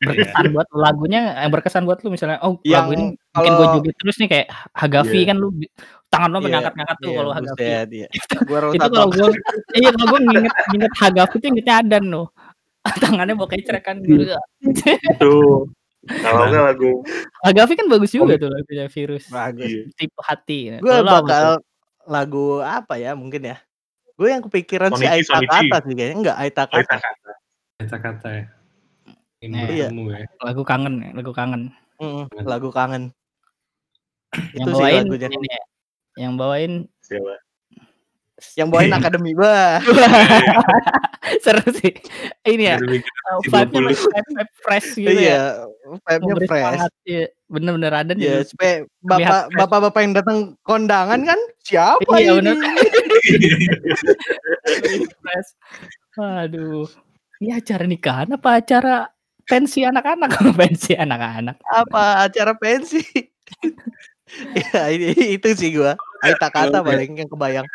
[0.00, 3.04] berkesan buat lagunya yang berkesan buat lu misalnya oh Yang lagu ini
[3.36, 5.26] bikin gue joget terus nih kayak Hagafi Iya.
[5.28, 5.48] kan lu
[6.10, 7.62] tangan lu Iya, ngangkat-ngangkat tuh Iya, kalau Hagafi.
[7.64, 8.08] iya.
[8.50, 9.26] Gua Itu kalau gue
[9.78, 12.26] iya kalau gue nginget nginget Hagafi tuh ingetnya Adan loh.
[12.82, 14.24] Tangannya bawa kecrek kan dulu.
[14.60, 15.34] Itu.
[16.00, 16.90] Kalau nggak lagu
[17.46, 19.24] Hagafi kan bagus juga tuh lagunya virus.
[19.28, 19.68] Bagus.
[19.68, 19.82] Iya.
[19.94, 20.58] Tipe hati.
[20.72, 21.06] Nah, Gue tuh?
[21.06, 21.44] bakal
[22.08, 23.56] lagu apa ya mungkin ya?
[24.16, 25.40] Gue yang kepikiran si Aita.
[25.40, 26.96] Kata sih kayaknya enggak Aita Aita Kata.
[27.00, 27.32] Kata.
[27.80, 28.44] Kata-kata ya.
[29.40, 29.88] Ini Iya.
[29.88, 30.28] ya.
[30.44, 31.72] lagu kangen ya, lagu kangen.
[31.96, 33.08] Mm, lagu kangen.
[34.52, 35.28] Yang Itu sih lagunya.
[35.32, 35.62] ini ya,
[36.18, 37.34] yang bawain Siapa?
[38.56, 39.84] Yang bawain akademi bah.
[41.44, 41.92] seru sih.
[42.48, 43.88] Ini ya, uh, vibe-nya 20.
[43.92, 45.20] masih vibe, fresh gitu ya.
[45.20, 45.40] Iya,
[46.08, 46.80] vibe-nya Memberi fresh.
[47.04, 47.24] iya.
[47.52, 52.48] Bener-bener Adan Ya, supaya bapak bapak-bapak yang datang kondangan kan, siapa Iya, ini?
[52.48, 52.56] bener.
[55.20, 55.50] Fresh.
[56.16, 56.88] Waduh.
[57.40, 59.08] Ini acara nikahan apa acara
[59.44, 60.30] pensi anak-anak?
[60.56, 61.60] Pensi anak-anak.
[61.64, 63.00] Apa acara pensi?
[64.54, 65.98] Ya, ini itu sih gua.
[66.22, 67.66] Aita kata paling yang kebayang.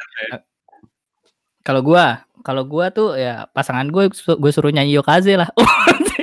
[1.66, 5.50] Kalau gua, kalau gua tuh ya pasangan gue gue suruh nyanyi Yokaze lah.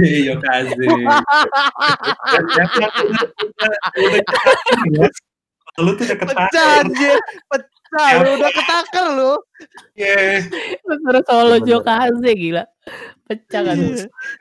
[0.00, 0.86] Yo kaze.
[5.80, 7.16] Lu tuh udah Pecah anjir,
[7.48, 9.32] pecah lu udah ketakar lu.
[9.96, 10.46] Iya.
[10.80, 11.56] Gue suruh solo.
[11.60, 12.64] Yokaze gila.
[13.28, 13.76] Pecah kan.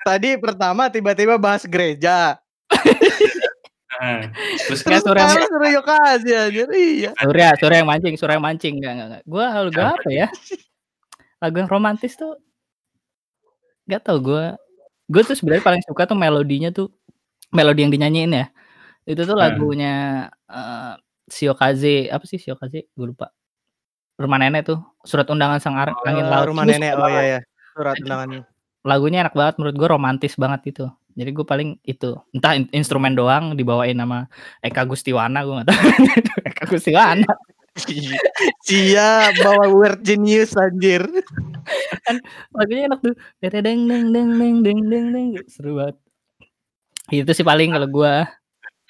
[0.06, 2.40] Tadi pertama tiba-tiba bahas gereja.
[4.02, 5.30] Terus Terus Surya.
[5.46, 6.68] suruh Yokaze anjir.
[6.74, 7.12] Iya.
[7.22, 8.74] Surya, Surya yang mancing, Surya yang mancing.
[8.82, 9.24] Enggak, enggak, enggak.
[9.30, 10.28] Gua lagu apa ya?
[11.38, 12.38] Lagu yang romantis tuh
[13.86, 14.56] Gak tau gua.
[15.06, 16.88] Gue tuh sebenarnya paling suka tuh melodinya tuh
[17.52, 18.46] melodi yang dinyanyiin ya.
[19.04, 19.44] Itu tuh Hmm.
[19.44, 19.94] lagunya
[20.48, 20.94] eh
[21.28, 22.88] Shiokaze, apa sih Shiokaze?
[22.92, 23.32] Gue lupa.
[24.16, 26.46] Rumah Nenek tuh, Surat Undangan Sang Ar- Angin Oh, Laut.
[26.54, 26.94] rumah nenek.
[26.96, 27.40] Oh iya ya.
[27.76, 28.46] Surat undangan.
[28.82, 30.86] Lagunya enak banget menurut gue romantis banget gitu.
[31.16, 32.16] Jadi gue paling itu.
[32.32, 34.28] Entah in- instrumen doang dibawain sama
[34.60, 35.82] Eka Gustiwana gue gak tahu.
[36.52, 37.32] Eka Gustiwana.
[38.68, 41.08] Cia bawa word genius anjir.
[42.52, 43.16] Lagunya enak tuh.
[43.40, 45.28] Deng deng deng deng deng deng deng deng.
[45.48, 45.96] Seru banget.
[47.12, 48.28] Itu sih paling kalau gua.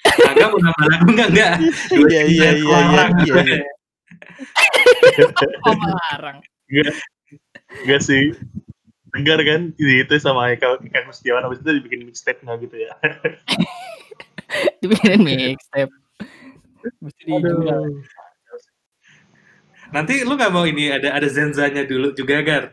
[0.02, 1.52] Enggak mau nambah lagu enggak enggak.
[1.94, 3.12] Iya, iya, yang iya, kelarang.
[3.22, 3.66] iya, iya.
[5.62, 6.36] Oh, melarang.
[7.86, 8.34] Enggak sih.
[9.12, 12.92] Tegar kan itu sama Eka, Eka Gustiawan habis itu dibikin mixtape nggak gitu ya.
[14.80, 15.92] Dibikinin mixtape.
[19.92, 22.72] Nanti lu nggak mau ini ada ada zenzanya dulu juga Gar.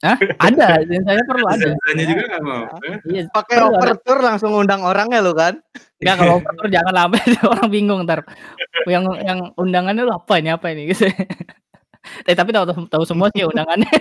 [0.00, 0.16] Hah?
[0.16, 1.60] Ada, dan saya perlu ada.
[1.60, 2.64] Zenzanya juga nggak mau.
[3.04, 5.58] Iya, Pakai operator langsung undang orangnya lu kan.
[6.00, 7.18] Enggak kalau operator jangan lama
[7.52, 8.22] orang bingung ntar.
[8.86, 11.10] Yang yang undangannya lu apa ini apa ini gitu.
[12.24, 13.92] Eh, tapi tahu tahu semua sih undangannya.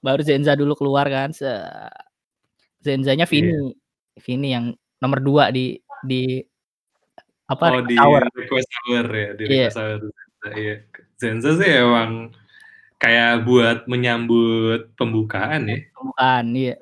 [0.00, 1.30] Baru Zenza dulu keluar kan.
[1.30, 1.48] Se
[2.80, 3.76] Zenzanya Vini.
[4.20, 6.40] Vini yang nomor dua di di
[7.46, 8.24] apa Oh di Tower.
[8.32, 9.68] request hour ya di Iya.
[9.68, 10.00] request hour.
[10.56, 10.74] Iya.
[11.20, 12.32] Zenza sih emang
[13.00, 16.76] kayak buat menyambut pembukaan ya, Bukan, iya.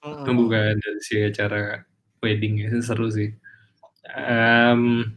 [0.00, 1.82] pembukaan dari si acara
[2.22, 3.34] wedding ya seru sih.
[4.10, 5.10] Em,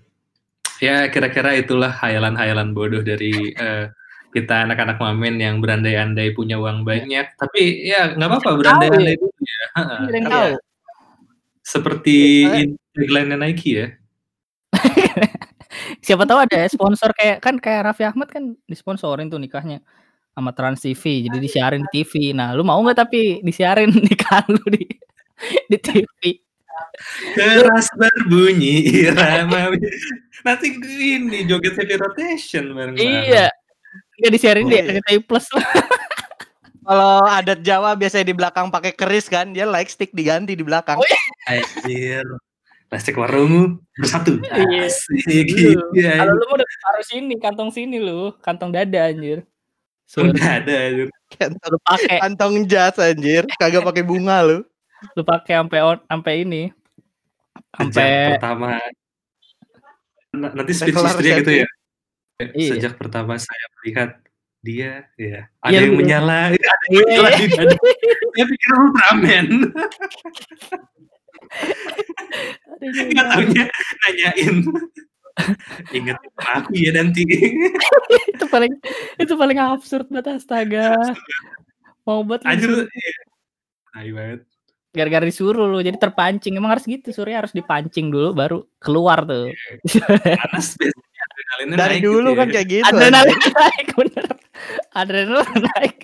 [0.82, 3.90] ya kira-kira itulah hayalan-hayalan bodoh dari eh,
[4.34, 7.38] kita anak-anak mamen yang berandai-andai punya uang banyak.
[7.38, 9.66] Tapi ya nggak apa-apa berandai-andai dulu ya.
[10.10, 10.20] Iya.
[10.28, 10.52] tahu.
[11.64, 13.88] Seperti Iya, in tagline Nike ya.
[16.06, 19.80] Siapa tahu ada sponsor kayak kan kayak Raffi Ahmad kan disponsorin tuh nikahnya
[20.34, 21.30] sama Trans TV.
[21.30, 22.34] Jadi disiarin di TV.
[22.36, 24.84] Nah, lu mau nggak tapi disiarin nikah lu di
[25.70, 26.42] di TV?
[27.38, 29.72] Keras berbunyi irama.
[30.44, 33.48] Nanti ini joget heavy rotation bareng Iya.
[34.20, 34.92] Nggak disiarin di Oh, iya.
[35.00, 35.66] RCTI Plus lah.
[36.84, 41.00] Kalau adat Jawa biasanya di belakang pakai keris kan, dia like stick diganti di belakang.
[41.00, 41.20] Oh, iya.
[41.64, 42.26] Anjir.
[42.92, 44.38] Plastik warungmu bersatu.
[44.44, 44.86] Iya.
[44.92, 45.48] Asik.
[45.50, 46.22] Lu, Iya.
[46.22, 49.48] Kalau lu mau udah taruh sini, kantong sini lu, kantong dada anjir.
[50.06, 50.76] Suruh Udah ada.
[50.92, 51.08] anjir.
[51.34, 54.60] Kantong, lu pakai, kantong jas anjir, kagak pakai bunga lu.
[55.16, 56.64] lu pakai sampai sampai ini.
[57.74, 58.78] Sampai pertama
[60.34, 61.68] nanti speech gitu ya.
[62.52, 62.70] Iya.
[62.76, 64.10] Sejak pertama saya melihat
[64.60, 66.00] dia, ya ada Iya, yang bener.
[66.04, 67.48] menyala, itu ada yang Iya, menyala iya.
[68.34, 69.46] Saya pikir Ultraman.
[72.82, 73.02] Juga.
[73.14, 73.64] Nggak taunya
[74.04, 74.56] nanyain.
[75.92, 77.24] Ingat aku ya nanti.
[78.30, 78.74] itu paling
[79.18, 80.94] itu paling absurd banget astaga.
[82.06, 82.86] Mau buat Anjir.
[82.90, 83.14] iya.
[83.94, 84.42] Banget.
[84.94, 86.54] gara-gara disuruh lu jadi terpancing.
[86.54, 89.50] Emang harus gitu, Surya harus dipancing dulu baru keluar tuh.
[90.22, 90.78] Panas
[91.54, 92.54] adrenalinnya Dari naik dulu gitu kan ya.
[92.54, 92.88] kayak gitu.
[92.90, 94.26] Adrenalin naik bener.
[94.92, 95.98] Adrenalin naik.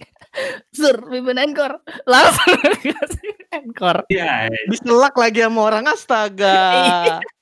[0.69, 1.75] Sur, pimpin encore.
[2.05, 4.01] Langsung kasih encore.
[4.07, 6.61] Iya, Diselak lagi sama orang astaga.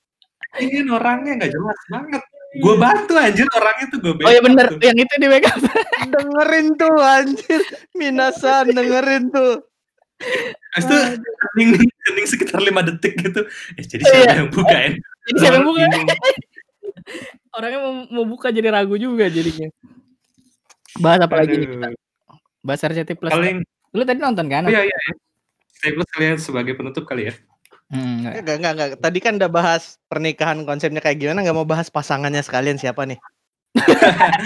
[0.63, 2.24] ini orangnya nggak jelas banget.
[2.58, 5.62] Gue bantu anjir orangnya tuh gue Oh iya bener, yang itu di backup.
[6.08, 7.62] dengerin tuh anjir.
[7.93, 9.62] Minasan dengerin tuh.
[10.74, 10.98] Habis itu
[11.38, 13.46] kening, kening sekitar 5 detik gitu.
[13.78, 14.10] Eh, jadi Iya.
[14.10, 14.91] siapa yang bukain?
[15.28, 15.84] Jadi siapa yang buka?
[17.55, 19.71] Orangnya mau, mau buka jadi ragu juga jadinya.
[20.99, 21.88] Bahas apa lagi nih kita?
[22.65, 23.31] Bahas RCT Plus.
[23.31, 23.63] Paling,
[23.95, 24.67] Lu tadi nonton kan?
[24.67, 24.97] oh iya iya.
[25.77, 27.33] Saya plus kalian sebagai penutup kali ya.
[27.88, 28.33] Hmm, enggak.
[28.41, 28.89] Enggak, enggak, enggak.
[28.99, 33.19] Tadi kan udah bahas pernikahan konsepnya kayak gimana, nggak mau bahas pasangannya sekalian siapa nih?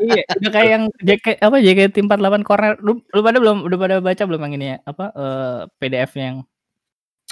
[0.00, 2.72] Iya, udah kayak yang JK apa JKT48 corner.
[2.82, 4.76] Lu, lu pada belum udah pada baca belum yang ini ya?
[4.82, 6.42] Apa eh, PDF yang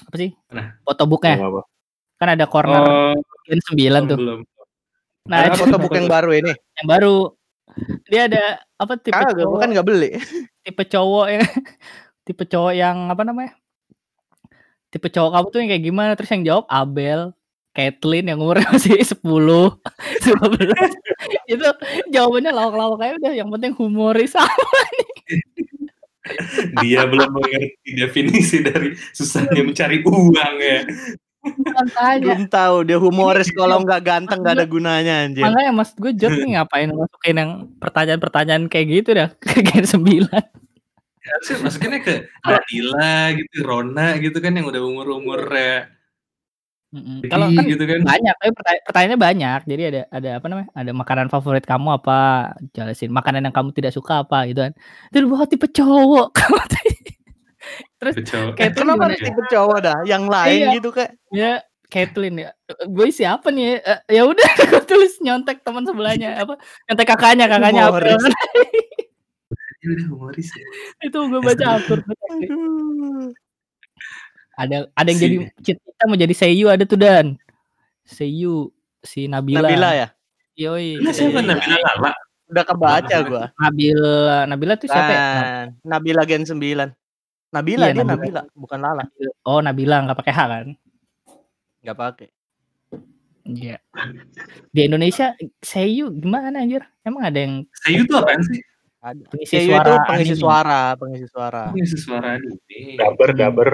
[0.07, 0.31] apa sih.
[1.35, 1.62] Belum apa.
[2.18, 3.14] Kan ada corner Oh,
[3.49, 4.19] Gen 9 belum tuh.
[4.21, 4.41] belum.
[5.27, 6.53] Nah, Ada itu fotobook yang baru ini.
[6.53, 7.17] yang baru.
[8.09, 8.45] Dia ada
[8.77, 10.11] apa tipe Kagak, gua cowok kan nggak beli.
[10.63, 11.45] tipe cowok yang
[12.27, 13.53] tipe cowok yang apa namanya?
[14.89, 16.13] Tipe cowok kamu tuh yang kayak gimana?
[16.17, 17.21] Terus yang jawab Abel,
[17.73, 19.77] Caitlyn yang umurnya masih 10, 12.
[21.47, 21.67] Itu
[22.09, 24.57] jawabannya lawak-lawak aja udah yang penting humoris apa
[24.89, 25.09] nih.
[26.81, 30.81] Dia belum mengerti definisi dari susahnya mencari uang ya.
[32.18, 35.46] Belum tahu dia humoris kalau nggak ganteng nggak ada gunanya anjir.
[35.46, 40.27] makanya mas gue Jod nih ngapain masukin yang pertanyaan-pertanyaan kayak gitu dah ke Gen 9.
[41.29, 45.92] Harusnya masukinnya ke Nadila gitu, Rona gitu kan yang udah umur-umur ya.
[47.29, 48.01] Kalau kan gitu kan.
[48.01, 49.61] banyak, tapi pertanya- pertanyaannya banyak.
[49.68, 50.68] Jadi ada ada apa namanya?
[50.72, 52.48] Ada makanan favorit kamu apa?
[52.72, 53.12] Jelasin.
[53.12, 54.72] Makanan yang kamu tidak suka apa gitu kan.
[55.12, 56.33] Itu bahwa tipe cowok.
[57.99, 58.47] Terus Betul.
[58.55, 59.27] kayak Kenapa gimana harus ya?
[59.27, 59.99] tipe cowok dah?
[60.05, 60.68] Yang lain Iya.
[60.77, 61.12] gitu kayak.
[61.31, 61.53] Ya
[61.88, 62.51] Caitlyn ya.
[62.85, 63.81] Gue siapa nih?
[63.81, 66.61] Eh, ya udah gue tulis nyontek teman sebelahnya apa?
[66.85, 67.99] Nyontek kakaknya, kakaknya apa?
[69.79, 70.64] Ya udah humoris ya.
[71.07, 71.79] itu gue baca.
[71.79, 73.31] Aduh.
[74.59, 77.38] Ada ada yang Si- jadi cita mau jadi Seiyu ada tuh Dan.
[78.03, 79.62] Seiyu si Nabila.
[79.62, 80.09] Nabila ya?
[80.59, 80.99] Yoi.
[80.99, 81.38] Nah, siapa.
[81.40, 82.11] Nabila Lala?
[82.51, 83.44] Udah kebaca gua.
[83.55, 85.21] Nabila Nabila tuh siapa ya?
[85.23, 86.59] Kan, Nabila Gen 9.
[87.49, 88.17] Nabila Iya, dia Nabila.
[88.17, 89.05] Nabila, bukan Lala.
[89.49, 90.67] Oh Nabila nggak pakai H kan?
[91.81, 92.29] Nggak pakai.
[93.49, 93.81] Iya.
[94.69, 95.33] Di Indonesia
[95.65, 96.85] Seiyu gimana anjir?
[97.01, 98.61] Emang ada yang Seiyu tuh apaan sih?
[98.99, 99.25] Ada.
[99.33, 100.43] pengisi Seiyu suara itu pengisi anime?
[100.43, 101.63] suara, pengisi suara.
[101.73, 102.79] Ini suara anime.
[103.01, 103.71] Daber, daber.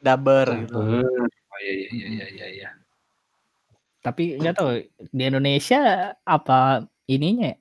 [0.00, 0.76] Daber gitu.
[0.76, 2.46] Oh iya iya iya iya iya.
[2.52, 2.70] iya.
[4.00, 4.80] Tapi nggak tahu
[5.12, 7.52] di Indonesia apa ininya?
[7.52, 7.56] ya?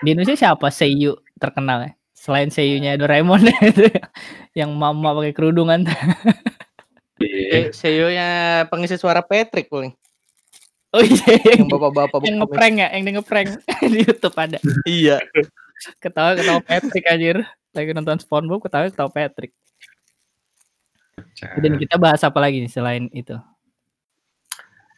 [0.00, 1.92] Di Indonesia siapa Seiyu terkenal ya?
[2.24, 3.84] Selain Seiyunya Doraemon itu
[4.56, 5.84] yang mama pakai kerudungan.
[7.20, 9.92] Se- Seiyu-nya pengisi suara Patrick paling.
[10.94, 13.48] Oh iya, Yang bapak-bapak yang ngeprank ya, yang di ngeprank
[13.92, 14.56] di YouTube ada.
[14.88, 15.20] Iya.
[16.00, 17.44] Ketawa ketawa Patrick anjir.
[17.76, 19.52] Lagi nonton SpongeBob ketawa ketawa Patrick.
[21.60, 23.36] Dan kita bahas apa lagi nih selain itu?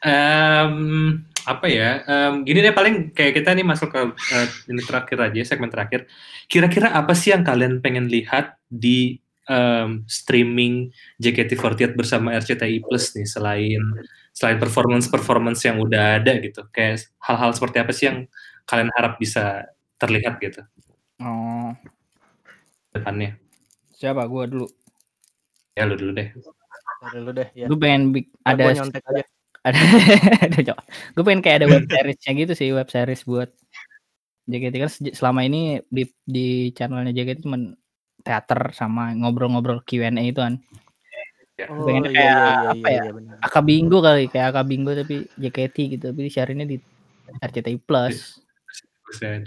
[0.05, 2.03] Em, apa ya?
[2.05, 4.01] Em, gini deh paling kayak kita nih masuk ke
[4.35, 6.11] eh, ini terakhir aja segmen terakhir.
[6.51, 10.91] Kira-kira apa sih yang kalian pengen lihat di em, streaming
[11.23, 13.83] JKT48 bersama RCTI Plus nih selain
[14.35, 16.67] selain performance performance yang udah ada gitu.
[16.75, 18.19] Kayak hal-hal seperti apa sih yang
[18.67, 20.61] kalian harap bisa terlihat gitu
[21.17, 21.73] Oh,
[22.93, 23.39] depannya?
[23.97, 24.69] siapa gua dulu.
[25.73, 26.29] Ya lu dulu deh.
[27.17, 27.65] Lu deh ya.
[27.69, 29.25] Gue pengen bik- Ada ada nyontek aja.
[29.67, 29.79] Ada
[30.47, 30.85] ada cowok.
[31.19, 33.51] Gue pengen kayak ada web seriesnya gitu sih, web series buat
[34.47, 37.59] JKT kan selama ini di di channelnya JKT cuma
[38.23, 40.63] teater sama ngobrol-ngobrol Q&A itu kan.
[41.73, 43.03] Oh, Pengennya iya, kayak iya, iya, apa iya, ya?
[43.03, 43.37] iya, benar.
[43.41, 46.77] Aka Bingo kali, kayak Aka Bingo tapi JKT gitu, tapi share-nya di
[47.43, 48.39] RCTI Plus.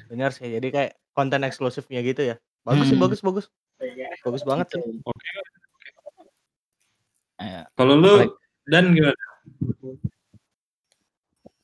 [0.09, 0.49] Benar sih.
[0.49, 2.35] Jadi kayak konten eksklusifnya gitu ya.
[2.65, 3.03] Bagus sih, Hmm.
[3.05, 3.45] bagus, bagus.
[4.25, 4.81] Bagus banget sih.
[5.05, 5.29] Oke.
[7.39, 8.35] Eh, Kalau lu
[8.67, 9.28] dan gimana?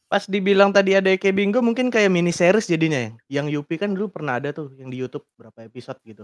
[0.05, 3.11] Pas dibilang tadi ada Eke Bingo mungkin kayak mini series jadinya ya.
[3.41, 6.23] Yang Yupi kan dulu pernah ada tuh yang di YouTube berapa episode gitu.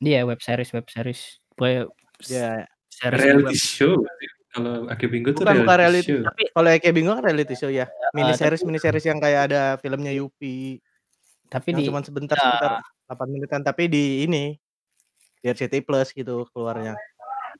[0.00, 1.38] dia web series, web series.
[1.52, 1.84] Pokoknya
[2.24, 3.60] Ya, series Reality web.
[3.60, 3.94] show.
[4.50, 6.10] Kalau Aki Bingo tuh Bukan, bukan reality, reality.
[6.10, 6.26] show.
[6.26, 7.86] Tapi kalau Eke Bingo kan reality show ya.
[8.16, 10.80] Mini series, mini series yang kayak ada filmnya Yupi.
[11.50, 12.42] tapi Yang di cuma sebentar ya.
[12.46, 12.72] sebentar
[13.10, 14.54] 8 menitan tapi di ini
[15.42, 16.94] di RCTI Plus gitu keluarnya.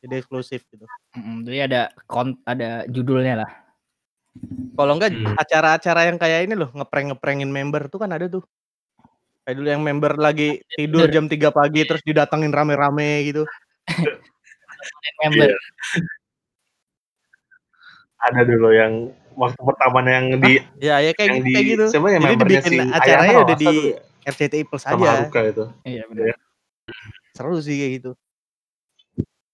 [0.00, 0.88] Jadi eksklusif gitu.
[1.12, 3.50] mm, jadi ada kon ada judulnya lah.
[4.78, 5.34] Kalau enggak Hmm.
[5.36, 8.40] acara-acara yang kayak ini loh, ngeprank-ngeprangin member tuh kan ada tuh.
[9.44, 13.42] Kayak dulu yang member lagi tidur jam 3 pagi terus didatengin rame-rame gitu.
[15.20, 15.52] Member.
[18.20, 21.84] Ada dulu yang waktu pertamanya yang di Ya ya kayak yang gitu, di kayak gitu.
[21.92, 23.70] siapa ya Jadi membernya dibikin si acaranya udah di
[24.24, 24.96] RCTI Plus aja.
[24.96, 25.64] Haruka itu.
[25.84, 26.36] Iya benar.
[27.36, 28.10] Seru sih kayak gitu.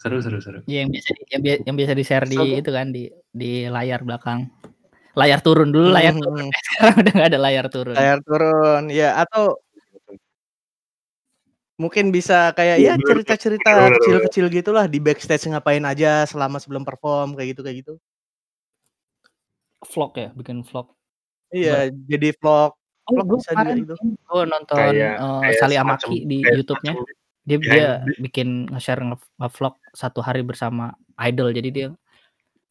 [0.06, 0.58] Seru seru seru.
[0.70, 2.54] Iya yang biasa yang, bi- yang biasa di share di Seru.
[2.62, 3.02] itu kan di
[3.34, 4.46] di layar belakang.
[5.18, 6.46] Layar turun dulu layar Hmm, turun.
[6.46, 6.52] hmm.
[6.70, 7.94] Sekarang udah nggak ada layar turun.
[7.98, 8.82] Layar turun.
[8.94, 9.59] Ya atau
[11.76, 16.57] mungkin bisa kayak ya Bener, cerita-cerita bener, bener, kecil-kecil gitulah di backstage ngapain aja selama
[16.57, 17.94] sebelum perform kayak gitu kayak gitu.
[19.84, 20.94] Vlog ya, bikin vlog.
[21.52, 22.72] Iya, jadi vlog.
[23.07, 23.94] Oh, Vlog gue bisa juga gitu.
[24.02, 26.92] gue nonton Kayak- eh, kayak Sali Amaki di YouTube-nya.
[27.47, 30.90] Dia behind dia the- bikin nge-share nge- nge-vlog satu hari bersama
[31.22, 31.55] idol.
[31.55, 31.86] Jadi dia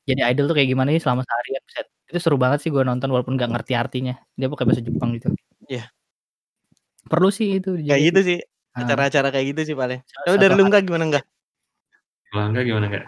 [0.03, 1.61] jadi idol tuh kayak gimana sih selama seharian.
[1.63, 1.87] Buset.
[2.05, 4.19] Itu seru banget sih gue nonton walaupun nggak ngerti artinya.
[4.35, 5.31] Dia pakai bahasa Jepang gitu.
[5.65, 5.87] Iya.
[7.07, 7.79] Perlu sih itu.
[7.79, 8.39] Kayak jadi- gitu sih.
[8.75, 8.83] Ah.
[8.83, 10.03] Acara-acara kayak gitu sih paling.
[10.03, 10.59] Kalau dari hari.
[10.59, 11.25] lu enggak gimana enggak?
[12.27, 13.05] Kalau enggak gimana enggak?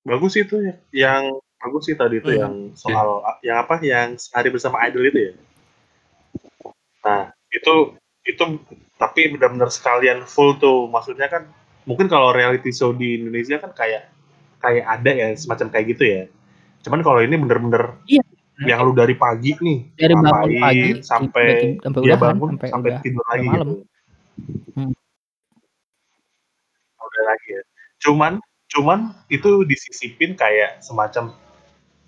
[0.00, 0.74] Bagus itu ya.
[0.94, 1.22] Yang
[1.60, 2.40] bagus sih tadi itu Hmm.
[2.40, 5.32] yang soal yang apa yang hari bersama idol itu ya.
[7.04, 7.74] Nah, itu
[8.24, 8.44] itu
[9.00, 10.86] tapi benar-benar sekalian full tuh.
[10.92, 11.48] Maksudnya kan
[11.88, 14.12] mungkin kalau reality show di Indonesia kan kayak
[14.60, 16.22] kayak ada ya semacam kayak gitu ya.
[16.84, 18.22] Cuman kalau ini bener-bener Iya.
[18.60, 21.46] yang lu dari pagi nih Dari bangun pagi sampai
[21.80, 23.56] sampai dia udahan, bangun sampai sampai udah tidur lagi malam.
[23.56, 23.74] gitu.
[24.76, 24.92] Hmm.
[27.00, 27.62] Udah lagi ya.
[28.00, 28.32] Cuman
[28.70, 28.98] cuman
[29.32, 31.34] itu disisipin kayak semacam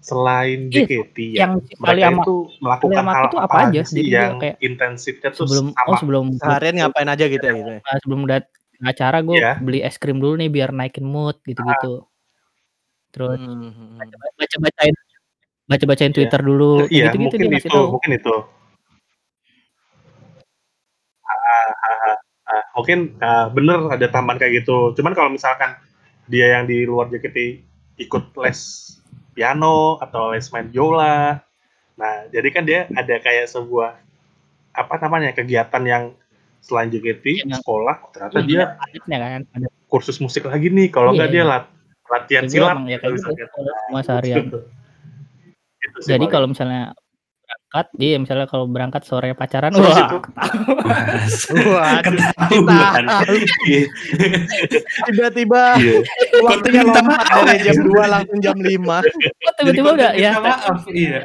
[0.02, 4.02] selain Iya, JKT ya, yang mereka ama itu melakukan hal tuh apa apa aja, sih
[4.02, 7.80] yang kayak intensifnya tuh sebelum sama oh sebelum Seharian ngapain aja gitu ya gitu ya?
[7.86, 8.44] Nah, sebelum dat
[8.82, 9.52] acara gue Iya.
[9.62, 12.02] beli es krim dulu nih biar naikin mood gitu-gitu.
[13.14, 13.94] Terus Hmm.
[14.02, 14.94] baca- baca-bacain
[15.70, 16.16] baca-bacain Iya.
[16.18, 17.86] Twitter dulu, Iya, gitu-gitu mungkin itu, tahu.
[17.94, 18.34] mungkin itu.
[21.22, 22.16] Ah, ah, ah,
[22.50, 24.98] ah, mungkin ah, bener ada tambahan kayak gitu.
[24.98, 25.78] Cuman kalau misalkan
[26.26, 27.38] dia yang di luar JKT
[28.02, 28.60] ikut les
[29.32, 31.40] piano atau les main biola,
[31.96, 33.96] nah jadi kan dia ada kayak sebuah
[34.72, 36.04] apa namanya kegiatan yang
[36.60, 37.58] selain JKT Iya.
[37.58, 39.70] sekolah ternyata Iya, dia padatnya kan, padat.
[39.88, 40.88] kursus musik lagi nih.
[40.88, 41.50] Kalau Iya, nggak dia iya.
[41.50, 41.72] lat-
[42.06, 43.46] latihan Ya, gue silat ya kayak gitu, misalnya.
[43.82, 44.36] semua seharian.
[44.46, 44.58] Gitu.
[45.82, 46.82] Gitu sih Jadi kalau misalnya
[47.72, 49.96] berangkat, dia misalnya kalau berangkat sore pacaran, Terus
[51.72, 53.04] wah Ketahuan.
[53.64, 53.82] Iya.
[55.08, 56.04] tiba-tiba iya.
[56.44, 57.44] waktunya lompat maaf.
[57.48, 58.76] dari jam 2 langsung jam 5.
[58.76, 61.18] kok tiba-tiba udah ya minta maaf, iya.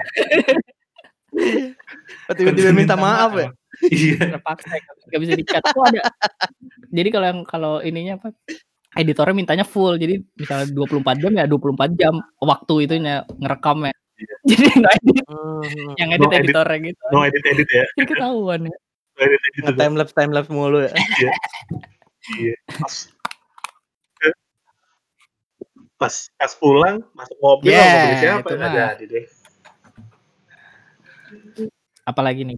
[2.32, 3.48] Tiba-tiba minta maaf ya.
[3.92, 4.40] Iya.
[4.40, 4.72] terpaksa
[5.12, 5.64] nggak bisa dicat.
[5.68, 6.02] Kok ada?
[6.96, 8.32] Jadi kalau yang kalau ininya apa?
[8.96, 10.00] Editornya mintanya full.
[10.00, 13.92] Jadi misalnya 24 jam ya 24 jam waktu itunya ngerekamnya.
[14.50, 15.94] Jadi nggak edit, Hmm.
[15.98, 16.56] yang No edit edit.
[16.84, 17.04] gitu.
[17.12, 17.86] No edit edit ya.
[17.94, 18.76] Jadi ketahuan ya.
[19.14, 19.62] No edit edit.
[19.62, 20.92] Nge time lapse time lapse mulu ya.
[21.18, 21.32] Iya.
[22.38, 22.56] Iya.
[22.78, 22.96] Pas,
[25.98, 28.72] pas pas pulang masuk mobil Yeah, mobil siapa itu mah.
[28.94, 29.26] jadi deh.
[32.04, 32.56] Apalagi nih.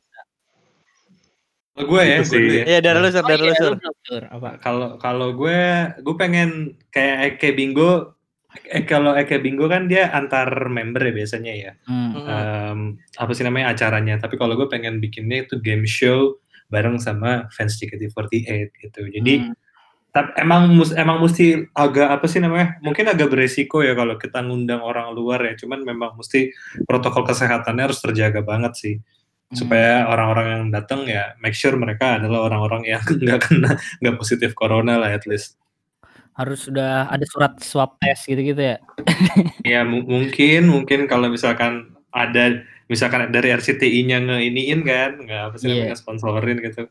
[1.73, 2.35] Kalau gue ya, gue sih.
[2.35, 2.63] dulu ya.
[2.67, 3.73] Iya, dari lu Sur, dari lu Sur.
[3.79, 4.19] lu.
[4.27, 4.49] Apa?
[4.59, 5.59] Kalau kalau gue
[5.95, 6.49] gue pengen
[6.89, 8.18] kayak Eke Bingo
[8.65, 11.71] eh, kalau Eke Bingo kan dia antar member ya biasanya ya.
[11.85, 12.11] Hmm.
[12.17, 12.79] Em,
[13.17, 14.17] apa sih namanya acaranya.
[14.17, 18.49] Tapi kalau gue pengen bikinnya itu game show bareng sama fans JKT48
[18.81, 19.01] gitu.
[19.13, 19.53] Jadi Hmm.
[20.09, 22.81] tapi emang mus, emang mesti agak apa sih namanya?
[22.81, 25.53] Mungkin agak beresiko ya kalau kita ngundang orang luar ya.
[25.53, 26.49] Cuman memang mesti
[26.89, 28.95] protokol kesehatannya harus terjaga banget sih.
[28.97, 29.57] Hmm.
[29.57, 34.57] Supaya orang-orang yang datang ya make sure mereka adalah orang-orang yang nggak kena nggak positif
[34.57, 35.58] corona lah at least.
[36.39, 38.77] Harus udah ada surat swab test gitu-gitu ya.
[39.67, 45.67] Ya mu- mungkin mungkin kalau misalkan ada misalkan dari RCTI-nya ngeiniin kan, nggak apa sih
[45.67, 45.83] Iya.
[45.91, 46.87] namanya sponsorin gitu.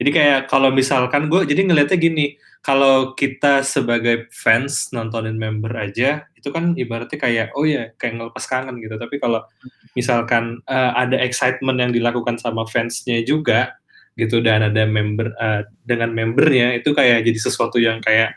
[0.00, 2.26] Jadi kayak kalau misalkan gue jadi ngelihatnya gini,
[2.60, 8.44] kalau kita sebagai fans nontonin member aja, itu kan ibaratnya kayak oh ya kayak ngelepas
[8.48, 8.96] kangen gitu.
[8.96, 9.44] Tapi kalau
[9.92, 13.76] misalkan eh, ada excitement yang dilakukan sama fansnya juga
[14.16, 18.32] gitu dan ada member eh, dengan membernya itu kayak jadi sesuatu yang kayak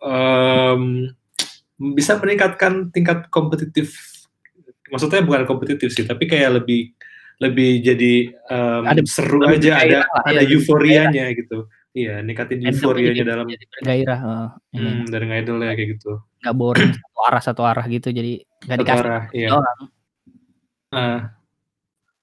[0.00, 1.12] em,
[1.96, 3.96] bisa meningkatkan tingkat kompetitif.
[4.90, 6.92] Maksudnya bukan kompetitif sih, tapi kayak lebih
[7.40, 11.58] lebih jadi em, Ada- seru lebih aja, ada lah, ada iya, lebih euforianya gitu.
[11.90, 14.18] Iya, ningkatin euforianya dalam bergairah.
[14.20, 14.48] heeh.
[14.78, 16.12] Ini hmm, dari ngidolnya kayak gitu.
[16.40, 18.08] nggak boring satu arah satu arah gitu.
[18.12, 18.32] Jadi
[18.66, 19.48] nggak dikasih arah, iya.
[19.50, 19.80] doang.
[20.90, 21.18] Nah,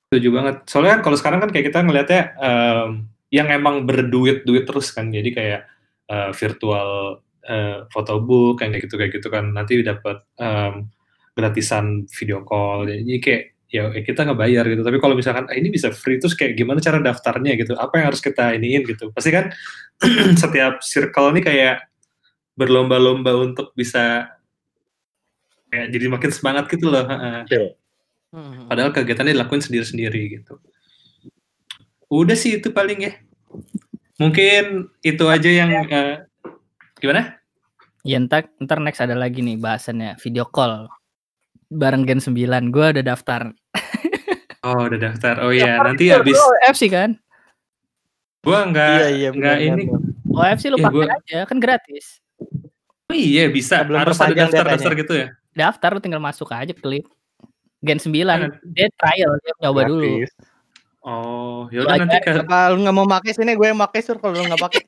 [0.07, 0.55] setuju banget.
[0.69, 2.89] Soalnya kan kalau sekarang kan kayak kita ngelihatnya em,
[3.33, 5.09] yang emang berduit-duit terus kan.
[5.11, 5.61] Jadi kayak
[6.07, 10.91] eh, virtual eh, photobook yang kayak gitu kayak gitu kan nanti dapat em,
[11.37, 12.89] gratisan video call.
[12.89, 14.81] Jadi kayak ya kita nggak bayar gitu.
[14.83, 17.75] Tapi kalau misalkan ah, ini bisa free terus kayak gimana cara daftarnya gitu?
[17.75, 19.11] Apa yang harus kita iniin gitu?
[19.11, 19.51] Pasti kan
[20.41, 21.87] setiap circle ini kayak
[22.57, 24.33] berlomba-lomba untuk bisa
[25.69, 27.05] kayak jadi makin semangat gitu loh.
[27.05, 27.77] heeh.
[28.27, 28.67] Hmm.
[28.67, 30.59] Padahal kegiatannya dilakuin sendiri-sendiri gitu.
[32.11, 33.13] Udah sih itu paling ya.
[34.17, 36.25] Mungkin itu aja yang eh,
[36.97, 37.36] gimana?
[38.07, 40.87] Ya ntar, ntar next ada lagi nih bahasannya video call
[41.67, 42.31] bareng Gen 9
[42.67, 43.51] gue udah daftar
[44.63, 45.43] Oh udah daftar.
[45.43, 47.19] Oh iya nanti habis OFC kan
[48.41, 49.83] gua nggak Iya, iya, nggak benar, ini.
[49.85, 50.01] benar.
[50.33, 52.05] OFC lu Iya, pakai gua- aja kan gratis
[53.07, 53.83] Oh iya bisa.
[53.83, 54.71] Belum Harus ada daftar datanya.
[54.73, 55.27] daftar gitu ya.
[55.53, 57.03] daftar lu tinggal masuk aja klik
[57.79, 60.31] Gen 9 Nah, dia trial dia nyoba dulu Gratis.
[61.01, 62.31] Oh Lu ya udah aja nanti ke
[62.69, 64.81] lu nggak mau pakai sini gue yang pakai sur kalau lu nggak pakai.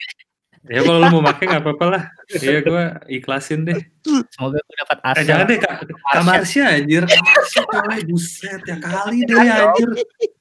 [0.67, 2.03] Ya kalau lu mau pakai nggak apa-apa lah.
[2.35, 2.83] Iya gue
[3.15, 3.79] ikhlasin deh.
[4.35, 5.21] Semoga gue dapat Eh asa.
[5.23, 5.77] jangan deh Kak,
[6.27, 7.03] Marsha anjir.
[7.55, 9.89] Coy, buset ya kali deh anjir.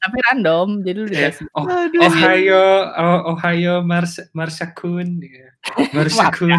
[0.03, 1.47] Tapi random, jadi lu dikasih.
[1.55, 2.03] oh, Aduh.
[2.03, 2.65] Ohio,
[2.99, 5.23] oh, Ohio Marsha, Marsha Kun.
[5.23, 5.55] Ya.
[5.95, 6.59] Marsha Kun.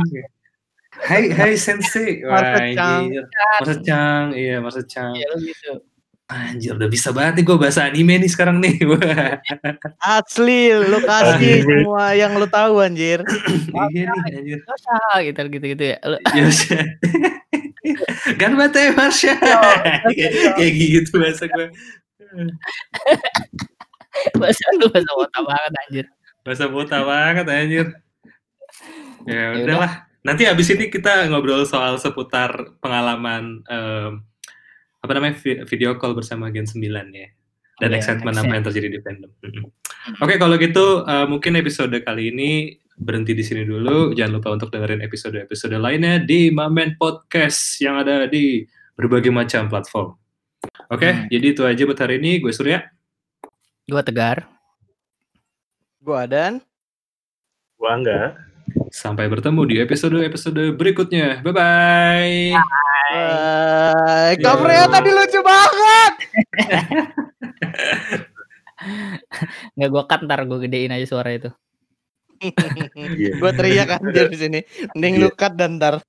[0.99, 2.23] Hai, hai Sensei.
[2.23, 3.03] Wah, Marsha Chang.
[3.59, 5.13] Marsha Chang, iya Marsha Chang.
[5.19, 5.83] Ya lu gitu.
[6.29, 8.77] Anjir, udah bisa banget nih gue bahasa anime nih sekarang nih.
[10.21, 13.25] Asli, lu kasih semua yang lu tahu anjir.
[13.97, 14.59] iya nih anjir.
[14.61, 15.97] Dosa gitu gitu gitu ya.
[16.37, 16.85] Yosha.
[18.37, 19.33] Ganbate Marsha.
[20.53, 21.65] Kayak gitu bahasa gue.
[24.37, 26.05] bahasa lu bahasa otak banget anjir.
[26.45, 27.87] Bahasa buta banget anjir.
[29.25, 29.63] Ya Ya udah.
[29.65, 29.91] udahlah.
[30.21, 33.65] Nanti abis ini kita ngobrol soal seputar pengalaman
[34.99, 37.27] apa namanya vi- video call bersama Gen 9 ya.
[37.79, 39.31] Dan Iya, excitement apa yang terjadi di fandom.
[39.39, 39.65] Mm-mm.
[40.19, 42.51] Oke, kalau gitu eh, mungkin episode kali ini
[42.95, 44.11] berhenti di sini dulu.
[44.11, 50.19] Jangan lupa untuk dengerin episode-episode lainnya di Mamen Podcast yang ada di berbagai macam platform.
[50.91, 51.25] Oke, Hmm.
[51.31, 52.43] jadi itu aja buat hari ini.
[52.43, 52.83] Gue Surya.
[53.87, 54.43] Gua tegar.
[55.99, 56.59] Gua dan
[57.79, 58.35] Gua enggak.
[58.89, 61.41] Sampai bertemu di episode-episode berikutnya.
[61.45, 62.57] Bye-bye.
[63.09, 64.45] Yo.
[64.45, 66.13] covernya tadi lucu banget.
[69.75, 71.49] Nggak gua cut ntar gua gedein aja suara itu.
[72.39, 73.35] Iya.
[73.41, 74.59] Gua teriak anjir di sini.
[74.95, 75.99] Mending lu cut dan ntar.